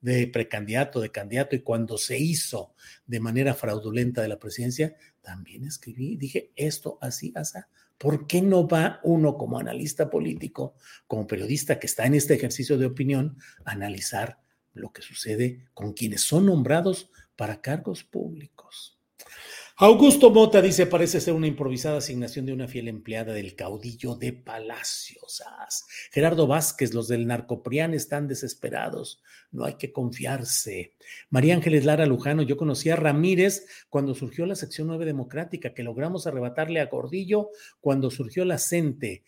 de 0.00 0.28
precandidato, 0.28 1.00
de 1.00 1.10
candidato, 1.10 1.56
y 1.56 1.60
cuando 1.62 1.98
se 1.98 2.16
hizo 2.16 2.74
de 3.04 3.18
manera 3.18 3.54
fraudulenta 3.54 4.22
de 4.22 4.28
la 4.28 4.38
presidencia, 4.38 4.94
también 5.20 5.64
escribí, 5.64 6.16
dije, 6.16 6.52
esto 6.54 6.98
así, 7.00 7.32
así. 7.34 7.58
¿Por 7.98 8.28
qué 8.28 8.40
no 8.42 8.68
va 8.68 9.00
uno 9.02 9.36
como 9.36 9.58
analista 9.58 10.08
político, 10.08 10.76
como 11.08 11.26
periodista 11.26 11.80
que 11.80 11.88
está 11.88 12.06
en 12.06 12.14
este 12.14 12.34
ejercicio 12.34 12.78
de 12.78 12.86
opinión, 12.86 13.38
a 13.64 13.72
analizar 13.72 14.38
lo 14.72 14.92
que 14.92 15.02
sucede 15.02 15.66
con 15.74 15.94
quienes 15.94 16.20
son 16.20 16.46
nombrados 16.46 17.10
para 17.34 17.60
cargos 17.60 18.04
públicos? 18.04 19.00
Augusto 19.80 20.30
Mota 20.30 20.60
dice, 20.60 20.86
parece 20.86 21.20
ser 21.20 21.34
una 21.34 21.46
improvisada 21.46 21.98
asignación 21.98 22.44
de 22.44 22.52
una 22.52 22.66
fiel 22.66 22.88
empleada 22.88 23.32
del 23.32 23.54
caudillo 23.54 24.16
de 24.16 24.32
Palacios. 24.32 25.40
Gerardo 26.10 26.48
Vázquez, 26.48 26.94
los 26.94 27.06
del 27.06 27.28
Narcoprián 27.28 27.94
están 27.94 28.26
desesperados, 28.26 29.22
no 29.52 29.64
hay 29.64 29.74
que 29.74 29.92
confiarse. 29.92 30.94
María 31.30 31.54
Ángeles 31.54 31.84
Lara 31.84 32.06
Lujano, 32.06 32.42
yo 32.42 32.56
conocí 32.56 32.90
a 32.90 32.96
Ramírez 32.96 33.68
cuando 33.88 34.16
surgió 34.16 34.46
la 34.46 34.56
sección 34.56 34.88
9 34.88 35.04
democrática, 35.04 35.72
que 35.72 35.84
logramos 35.84 36.26
arrebatarle 36.26 36.80
a 36.80 36.86
Gordillo 36.86 37.50
cuando 37.80 38.10
surgió 38.10 38.44
la 38.44 38.58
CENTE 38.58 39.22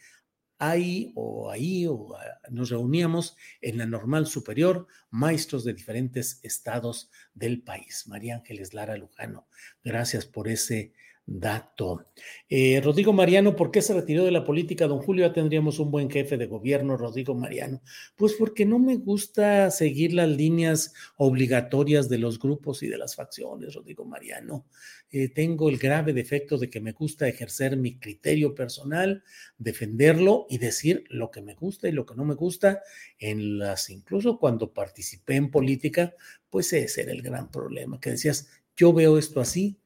ahí 0.60 1.10
o 1.16 1.50
ahí 1.50 1.86
o 1.86 2.14
ah, 2.14 2.22
nos 2.50 2.70
reuníamos 2.70 3.36
en 3.60 3.78
la 3.78 3.86
normal 3.86 4.26
superior, 4.26 4.86
maestros 5.10 5.64
de 5.64 5.72
diferentes 5.72 6.38
estados 6.44 7.10
del 7.34 7.62
país. 7.62 8.04
María 8.06 8.36
Ángeles 8.36 8.74
Lara 8.74 8.96
Lujano, 8.96 9.48
gracias 9.82 10.26
por 10.26 10.46
ese 10.46 10.92
dato. 11.30 12.06
Eh, 12.48 12.80
Rodrigo 12.82 13.12
Mariano, 13.12 13.54
¿por 13.54 13.70
qué 13.70 13.82
se 13.82 13.94
retiró 13.94 14.24
de 14.24 14.32
la 14.32 14.44
política? 14.44 14.88
Don 14.88 14.98
Julio, 14.98 15.24
ya 15.24 15.32
tendríamos 15.32 15.78
un 15.78 15.92
buen 15.92 16.10
jefe 16.10 16.36
de 16.36 16.46
gobierno, 16.46 16.96
Rodrigo 16.96 17.36
Mariano. 17.36 17.80
Pues 18.16 18.34
porque 18.34 18.66
no 18.66 18.80
me 18.80 18.96
gusta 18.96 19.70
seguir 19.70 20.12
las 20.12 20.28
líneas 20.28 20.92
obligatorias 21.16 22.08
de 22.08 22.18
los 22.18 22.40
grupos 22.40 22.82
y 22.82 22.88
de 22.88 22.98
las 22.98 23.14
facciones, 23.14 23.74
Rodrigo 23.74 24.04
Mariano. 24.04 24.66
Eh, 25.12 25.28
tengo 25.28 25.68
el 25.68 25.78
grave 25.78 26.12
defecto 26.12 26.58
de 26.58 26.68
que 26.68 26.80
me 26.80 26.92
gusta 26.92 27.28
ejercer 27.28 27.76
mi 27.76 27.96
criterio 27.98 28.52
personal, 28.52 29.22
defenderlo 29.56 30.46
y 30.50 30.58
decir 30.58 31.04
lo 31.10 31.30
que 31.30 31.42
me 31.42 31.54
gusta 31.54 31.88
y 31.88 31.92
lo 31.92 32.06
que 32.06 32.16
no 32.16 32.24
me 32.24 32.34
gusta. 32.34 32.82
En 33.20 33.58
las, 33.58 33.88
incluso 33.90 34.36
cuando 34.40 34.72
participé 34.72 35.36
en 35.36 35.52
política, 35.52 36.12
pues 36.50 36.72
ese 36.72 37.02
era 37.02 37.12
el 37.12 37.22
gran 37.22 37.52
problema, 37.52 38.00
que 38.00 38.10
decías, 38.10 38.48
yo 38.76 38.92
veo 38.92 39.18
esto 39.18 39.40
así, 39.40 39.79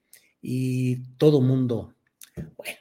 y 0.46 0.96
todo 1.16 1.40
mundo, 1.40 1.94
bueno. 2.56 2.78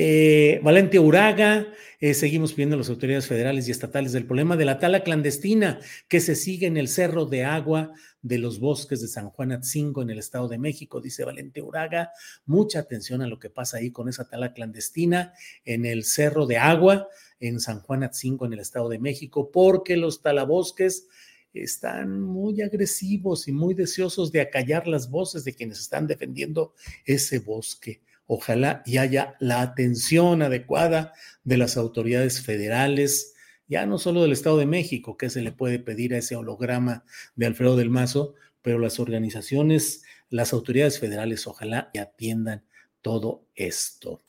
Eh, 0.00 0.60
Valente 0.62 1.00
Uraga, 1.00 1.66
eh, 1.98 2.14
seguimos 2.14 2.52
pidiendo 2.52 2.76
a 2.76 2.78
las 2.78 2.88
autoridades 2.88 3.26
federales 3.26 3.66
y 3.66 3.72
estatales 3.72 4.12
del 4.12 4.26
problema 4.26 4.56
de 4.56 4.64
la 4.64 4.78
tala 4.78 5.02
clandestina 5.02 5.80
que 6.08 6.20
se 6.20 6.36
sigue 6.36 6.68
en 6.68 6.76
el 6.76 6.86
cerro 6.86 7.26
de 7.26 7.44
agua 7.44 7.92
de 8.22 8.38
los 8.38 8.60
bosques 8.60 9.00
de 9.00 9.08
San 9.08 9.28
Juan 9.30 9.50
Atzingo 9.50 10.00
en 10.00 10.10
el 10.10 10.20
Estado 10.20 10.46
de 10.46 10.56
México, 10.56 11.00
dice 11.00 11.24
Valente 11.24 11.60
Uraga. 11.60 12.12
Mucha 12.46 12.78
atención 12.78 13.22
a 13.22 13.26
lo 13.26 13.40
que 13.40 13.50
pasa 13.50 13.78
ahí 13.78 13.90
con 13.90 14.08
esa 14.08 14.28
tala 14.28 14.54
clandestina 14.54 15.34
en 15.64 15.84
el 15.84 16.04
cerro 16.04 16.46
de 16.46 16.58
agua 16.58 17.08
en 17.40 17.58
San 17.58 17.80
Juan 17.80 18.04
Atzingo 18.04 18.46
en 18.46 18.52
el 18.52 18.60
Estado 18.60 18.88
de 18.88 19.00
México, 19.00 19.50
porque 19.50 19.96
los 19.96 20.22
talabosques 20.22 21.08
están 21.52 22.20
muy 22.20 22.62
agresivos 22.62 23.48
y 23.48 23.52
muy 23.52 23.74
deseosos 23.74 24.32
de 24.32 24.40
acallar 24.40 24.86
las 24.86 25.10
voces 25.10 25.44
de 25.44 25.54
quienes 25.54 25.80
están 25.80 26.06
defendiendo 26.06 26.74
ese 27.04 27.38
bosque. 27.38 28.02
Ojalá 28.26 28.82
y 28.84 28.98
haya 28.98 29.36
la 29.40 29.62
atención 29.62 30.42
adecuada 30.42 31.14
de 31.44 31.56
las 31.56 31.76
autoridades 31.76 32.42
federales, 32.42 33.34
ya 33.66 33.86
no 33.86 33.98
solo 33.98 34.22
del 34.22 34.32
Estado 34.32 34.58
de 34.58 34.66
México, 34.66 35.16
que 35.16 35.30
se 35.30 35.40
le 35.40 35.52
puede 35.52 35.78
pedir 35.78 36.14
a 36.14 36.18
ese 36.18 36.36
holograma 36.36 37.04
de 37.36 37.46
Alfredo 37.46 37.76
del 37.76 37.90
Mazo, 37.90 38.34
pero 38.60 38.78
las 38.78 39.00
organizaciones, 39.00 40.04
las 40.28 40.52
autoridades 40.52 40.98
federales, 40.98 41.46
ojalá 41.46 41.90
y 41.94 41.98
atiendan 41.98 42.64
todo 43.02 43.46
esto. 43.54 44.20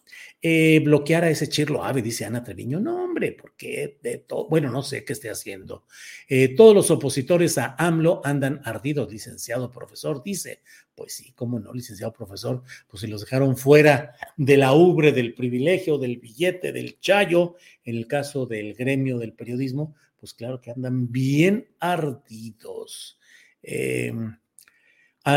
Eh, 0.41 0.79
bloquear 0.79 1.25
a 1.25 1.29
ese 1.29 1.49
Chirlo 1.49 1.83
Ave, 1.83 2.01
dice 2.01 2.25
Ana 2.25 2.43
Treviño. 2.43 2.79
No, 2.79 3.03
hombre, 3.03 3.33
porque 3.33 3.99
de 4.01 4.19
todo, 4.19 4.47
bueno, 4.47 4.71
no 4.71 4.83
sé 4.83 5.03
qué 5.03 5.13
esté 5.13 5.29
haciendo. 5.29 5.85
Eh, 6.27 6.55
todos 6.55 6.73
los 6.73 6.91
opositores 6.91 7.57
a 7.57 7.75
AMLO 7.77 8.21
andan 8.23 8.61
ardidos, 8.63 9.11
licenciado 9.11 9.71
profesor, 9.71 10.23
dice. 10.23 10.61
Pues 10.95 11.13
sí, 11.13 11.31
cómo 11.33 11.59
no, 11.59 11.73
licenciado 11.73 12.11
profesor, 12.11 12.63
pues 12.87 13.01
si 13.01 13.07
los 13.07 13.21
dejaron 13.21 13.55
fuera 13.55 14.15
de 14.35 14.57
la 14.57 14.73
ubre, 14.73 15.13
del 15.13 15.33
privilegio, 15.33 15.97
del 15.97 16.17
billete, 16.17 16.73
del 16.73 16.99
chayo, 16.99 17.55
en 17.85 17.95
el 17.95 18.07
caso 18.07 18.45
del 18.45 18.73
gremio 18.73 19.17
del 19.17 19.33
periodismo, 19.33 19.95
pues 20.19 20.33
claro 20.33 20.59
que 20.59 20.71
andan 20.71 21.09
bien 21.09 21.69
ardidos. 21.79 23.17
Eh, 23.63 24.13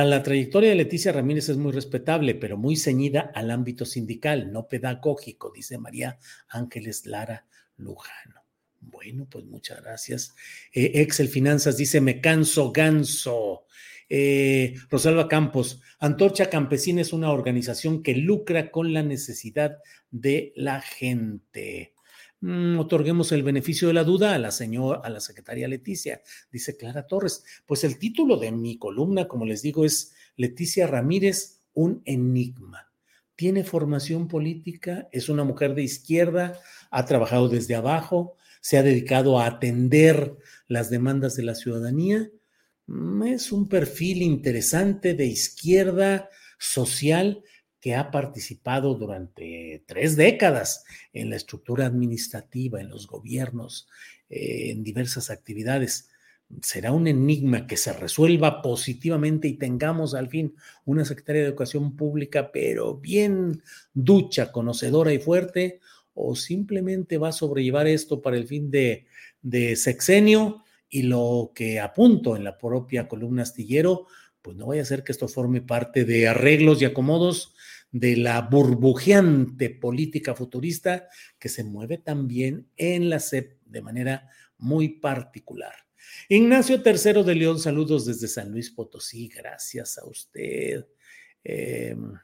a 0.01 0.05
la 0.05 0.23
trayectoria 0.23 0.71
de 0.71 0.77
Leticia 0.77 1.13
Ramírez 1.13 1.51
es 1.51 1.59
muy 1.59 1.71
respetable, 1.71 2.35
pero 2.35 2.57
muy 2.57 2.77
ceñida 2.77 3.31
al 3.35 3.51
ámbito 3.51 3.85
sindical, 3.85 4.51
no 4.51 4.67
pedagógico, 4.67 5.53
dice 5.55 5.77
María 5.77 6.19
Ángeles 6.49 7.05
Lara 7.05 7.47
Lujano. 7.77 8.43
Bueno, 8.81 9.27
pues 9.31 9.45
muchas 9.45 9.83
gracias. 9.83 10.35
Eh, 10.73 10.93
Excel 10.95 11.29
Finanzas 11.29 11.77
dice, 11.77 12.01
me 12.01 12.21
canso 12.21 12.73
ganso. 12.73 13.67
Eh, 14.09 14.75
Rosalba 14.91 15.29
Campos, 15.29 15.81
Antorcha 15.99 16.49
Campesina 16.49 17.03
es 17.03 17.13
una 17.13 17.31
organización 17.31 18.03
que 18.03 18.15
lucra 18.15 18.71
con 18.71 18.93
la 18.93 19.03
necesidad 19.03 19.79
de 20.11 20.53
la 20.57 20.81
gente. 20.81 21.92
Mm, 22.43 22.81
otorguemos 22.81 23.31
el 23.31 23.45
beneficio 23.45 23.87
de 23.87 23.95
la 23.95 24.03
duda 24.03 24.35
a 24.35 24.39
la 24.39 24.51
señora, 24.51 25.01
a 25.05 25.11
la 25.11 25.21
secretaria 25.21 25.69
Leticia, 25.69 26.23
dice 26.51 26.77
Clara 26.77 27.07
Torres. 27.07 27.45
Pues 27.67 27.85
el 27.85 27.99
título 27.99 28.37
de 28.37 28.51
mi 28.51 28.79
columna, 28.79 29.29
como 29.29 29.47
les 29.47 29.63
digo, 29.63 29.85
es 29.85 30.13
Leticia 30.37 30.89
Ramírez, 30.89 31.61
un 31.73 32.03
enigma. 32.05 32.91
Tiene 33.37 33.63
formación 33.63 34.27
política, 34.27 35.09
es 35.13 35.29
una 35.29 35.45
mujer 35.45 35.77
de 35.77 35.85
izquierda, 35.85 36.59
ha 36.91 37.05
trabajado 37.07 37.49
desde 37.49 37.77
abajo, 37.77 38.37
se 38.61 38.77
ha 38.77 38.83
dedicado 38.83 39.39
a 39.39 39.47
atender 39.47 40.37
las 40.67 40.91
demandas 40.91 41.37
de 41.37 41.45
la 41.45 41.55
ciudadanía. 41.55 42.29
Mm, 42.89 43.23
es 43.23 43.53
un 43.53 43.69
perfil 43.69 44.21
interesante 44.21 45.15
de 45.15 45.27
izquierda 45.27 46.29
social 46.59 47.45
que 47.83 47.97
ha 47.97 48.13
participado 48.13 48.95
durante 48.95 49.83
tres 49.87 50.15
décadas 50.15 50.85
en 51.13 51.31
la 51.31 51.37
estructura 51.37 51.85
administrativa, 51.85 52.81
en 52.81 52.89
los 52.89 53.09
gobiernos, 53.09 53.89
eh, 54.31 54.71
en 54.71 54.85
diversas 54.85 55.31
actividades. 55.31 56.09
Será 56.63 56.93
un 56.93 57.09
enigma 57.09 57.67
que 57.67 57.77
se 57.77 57.93
resuelva 57.93 58.63
positivamente 58.63 59.49
y 59.49 59.55
tengamos 59.55 60.15
al 60.15 60.29
fin 60.29 60.55
una 60.85 61.05
secretaria 61.05 61.43
de 61.43 61.49
Educación 61.49 61.97
Pública, 61.97 62.53
pero 62.53 62.99
bien 62.99 63.65
ducha, 63.93 64.53
conocedora 64.53 65.13
y 65.13 65.19
fuerte, 65.19 65.81
o 66.15 66.37
simplemente 66.37 67.19
va 67.19 67.31
a 67.31 67.33
sobrellevar 67.33 67.89
esto 67.89 68.23
para 68.23 68.37
el 68.37 68.47
fin 68.47 68.71
de, 68.71 69.07
sexenio 69.75 70.63
y 70.89 71.03
lo 71.03 71.51
que 71.53 71.81
apunto 71.81 72.37
en 72.37 72.45
la 72.45 72.59
propia 72.59 73.09
columna 73.09 73.43
astillero, 73.43 74.07
pues 74.41 74.57
no 74.57 74.67
vaya 74.67 74.83
a 74.83 74.85
ser 74.85 75.03
que 75.03 75.11
esto 75.11 75.27
forme 75.27 75.63
parte 75.63 76.05
de 76.05 76.29
arreglos 76.29 76.81
y 76.81 76.85
acomodos 76.85 77.55
de 77.93 78.17
la 78.17 78.41
burbujeante 78.41 79.71
política 79.71 80.35
futurista 80.35 81.09
que 81.39 81.51
se 81.51 81.63
mueve 81.63 81.99
también 81.99 82.69
en 82.77 83.11
la 83.11 83.21
CEP 83.21 83.59
de 83.67 83.83
manera 83.83 84.29
muy 84.57 84.89
particular. 84.89 85.75
Ignacio 86.29 86.83
III 86.85 87.23
de 87.23 87.35
León, 87.35 87.59
saludos 87.59 88.07
desde 88.07 88.29
San 88.29 88.51
Luis 88.51 88.71
Potosí, 88.71 89.29
gracias 89.29 89.99
a 89.99 90.07
usted. 90.07 90.87
Em, 91.45 92.15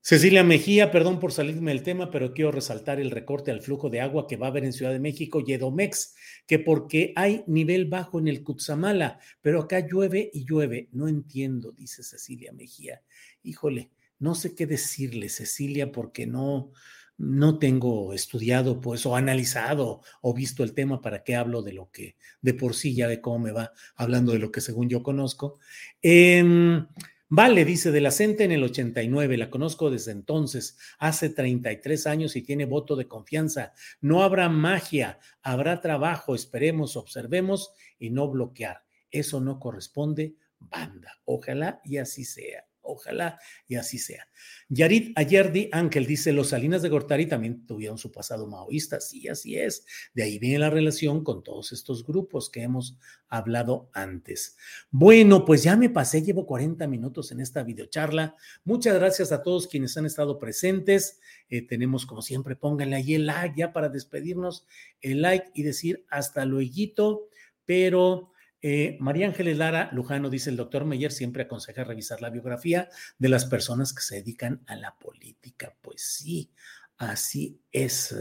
Cecilia 0.00 0.44
Mejía, 0.44 0.90
perdón 0.90 1.20
por 1.20 1.32
salirme 1.32 1.70
del 1.70 1.82
tema, 1.82 2.10
pero 2.10 2.32
quiero 2.32 2.50
resaltar 2.50 3.00
el 3.00 3.10
recorte 3.10 3.50
al 3.50 3.62
flujo 3.62 3.90
de 3.90 4.00
agua 4.00 4.26
que 4.26 4.36
va 4.36 4.46
a 4.46 4.50
haber 4.50 4.64
en 4.64 4.72
Ciudad 4.72 4.92
de 4.92 5.00
México 5.00 5.42
y 5.46 5.52
Edomex, 5.52 6.14
que 6.46 6.58
porque 6.58 7.12
hay 7.16 7.44
nivel 7.46 7.86
bajo 7.86 8.18
en 8.18 8.28
el 8.28 8.42
Cutzamala, 8.42 9.18
pero 9.42 9.60
acá 9.60 9.86
llueve 9.86 10.30
y 10.32 10.44
llueve. 10.44 10.88
No 10.92 11.08
entiendo, 11.08 11.72
dice 11.72 12.02
Cecilia 12.02 12.52
Mejía. 12.52 13.02
Híjole, 13.42 13.90
no 14.18 14.34
sé 14.34 14.54
qué 14.54 14.66
decirle, 14.66 15.28
Cecilia, 15.28 15.92
porque 15.92 16.26
no, 16.26 16.72
no 17.18 17.58
tengo 17.58 18.12
estudiado 18.14 18.80
pues 18.80 19.04
o 19.04 19.16
analizado 19.16 20.02
o 20.22 20.32
visto 20.32 20.62
el 20.62 20.72
tema 20.72 21.00
para 21.00 21.24
qué 21.24 21.34
hablo 21.34 21.62
de 21.62 21.72
lo 21.72 21.90
que 21.90 22.16
de 22.40 22.54
por 22.54 22.74
sí 22.74 22.94
ya 22.94 23.08
de 23.08 23.20
cómo 23.20 23.40
me 23.40 23.52
va 23.52 23.72
hablando 23.96 24.32
de 24.32 24.38
lo 24.38 24.52
que 24.52 24.60
según 24.60 24.88
yo 24.88 25.02
conozco. 25.02 25.58
Em, 26.00 26.86
vale, 27.28 27.64
dice 27.64 27.90
de 27.90 28.00
la 28.00 28.12
CENTE 28.12 28.44
en 28.44 28.52
el 28.52 28.62
89, 28.62 29.36
la 29.36 29.50
conozco 29.50 29.90
desde 29.90 30.12
entonces, 30.12 30.78
hace 30.98 31.28
33 31.28 32.06
años 32.06 32.36
y 32.36 32.42
tiene 32.42 32.66
voto 32.66 32.94
de 32.94 33.08
confianza. 33.08 33.72
No 34.00 34.22
habrá 34.22 34.48
magia, 34.48 35.18
habrá 35.42 35.80
trabajo, 35.80 36.36
esperemos, 36.36 36.96
observemos 36.96 37.72
y 37.98 38.10
no 38.10 38.30
bloquear. 38.30 38.84
Eso 39.10 39.40
no 39.40 39.58
corresponde, 39.58 40.36
banda. 40.60 41.18
Ojalá 41.24 41.80
y 41.84 41.96
así 41.96 42.24
sea. 42.24 42.67
Ojalá 42.90 43.38
y 43.66 43.76
así 43.76 43.98
sea. 43.98 44.26
Yarit 44.70 45.16
Ayerdi 45.18 45.68
Ángel 45.72 46.06
dice, 46.06 46.32
los 46.32 46.48
Salinas 46.48 46.80
de 46.80 46.88
Gortari 46.88 47.26
también 47.26 47.66
tuvieron 47.66 47.98
su 47.98 48.10
pasado 48.10 48.46
maoísta. 48.46 49.00
Sí, 49.00 49.28
así 49.28 49.58
es. 49.58 49.84
De 50.14 50.22
ahí 50.22 50.38
viene 50.38 50.58
la 50.58 50.70
relación 50.70 51.22
con 51.22 51.42
todos 51.42 51.72
estos 51.72 52.06
grupos 52.06 52.48
que 52.48 52.62
hemos 52.62 52.96
hablado 53.28 53.90
antes. 53.92 54.56
Bueno, 54.90 55.44
pues 55.44 55.62
ya 55.62 55.76
me 55.76 55.90
pasé, 55.90 56.22
llevo 56.22 56.46
40 56.46 56.86
minutos 56.86 57.30
en 57.30 57.40
esta 57.40 57.62
videocharla. 57.62 58.36
Muchas 58.64 58.94
gracias 58.94 59.32
a 59.32 59.42
todos 59.42 59.66
quienes 59.66 59.96
han 59.98 60.06
estado 60.06 60.38
presentes. 60.38 61.20
Eh, 61.50 61.66
tenemos, 61.66 62.06
como 62.06 62.22
siempre, 62.22 62.56
pónganle 62.56 62.96
ahí 62.96 63.14
el 63.14 63.26
like 63.26 63.54
ya 63.54 63.72
para 63.72 63.90
despedirnos, 63.90 64.66
el 65.02 65.20
like 65.20 65.50
y 65.54 65.62
decir 65.62 66.06
hasta 66.08 66.46
luego, 66.46 67.28
pero... 67.66 68.32
Eh, 68.60 68.96
María 69.00 69.26
Ángeles 69.26 69.56
Lara 69.56 69.88
Lujano 69.92 70.30
dice, 70.30 70.50
el 70.50 70.56
doctor 70.56 70.84
Meyer 70.84 71.12
siempre 71.12 71.44
aconseja 71.44 71.84
revisar 71.84 72.20
la 72.20 72.30
biografía 72.30 72.88
de 73.18 73.28
las 73.28 73.44
personas 73.44 73.92
que 73.92 74.02
se 74.02 74.16
dedican 74.16 74.62
a 74.66 74.76
la 74.76 74.96
política. 74.98 75.76
Pues 75.80 76.02
sí, 76.02 76.50
así 76.96 77.60
es. 77.70 78.14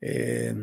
Eh, 0.00 0.54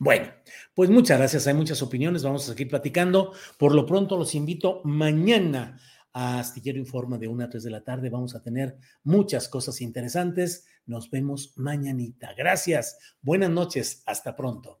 bueno, 0.00 0.28
pues 0.74 0.90
muchas 0.90 1.18
gracias. 1.18 1.46
Hay 1.46 1.54
muchas 1.54 1.82
opiniones. 1.82 2.22
Vamos 2.22 2.44
a 2.44 2.52
seguir 2.52 2.68
platicando. 2.68 3.32
Por 3.58 3.74
lo 3.74 3.84
pronto 3.84 4.16
los 4.16 4.34
invito 4.34 4.80
mañana 4.84 5.78
a 6.12 6.38
Astillero 6.40 6.78
Informa 6.78 7.18
de 7.18 7.28
1 7.28 7.44
a 7.44 7.50
3 7.50 7.62
de 7.64 7.70
la 7.70 7.84
tarde. 7.84 8.10
Vamos 8.10 8.34
a 8.34 8.42
tener 8.42 8.76
muchas 9.02 9.48
cosas 9.48 9.80
interesantes. 9.80 10.66
Nos 10.86 11.10
vemos 11.10 11.52
mañanita. 11.56 12.32
Gracias. 12.36 12.98
Buenas 13.20 13.50
noches. 13.50 14.02
Hasta 14.06 14.36
pronto. 14.36 14.80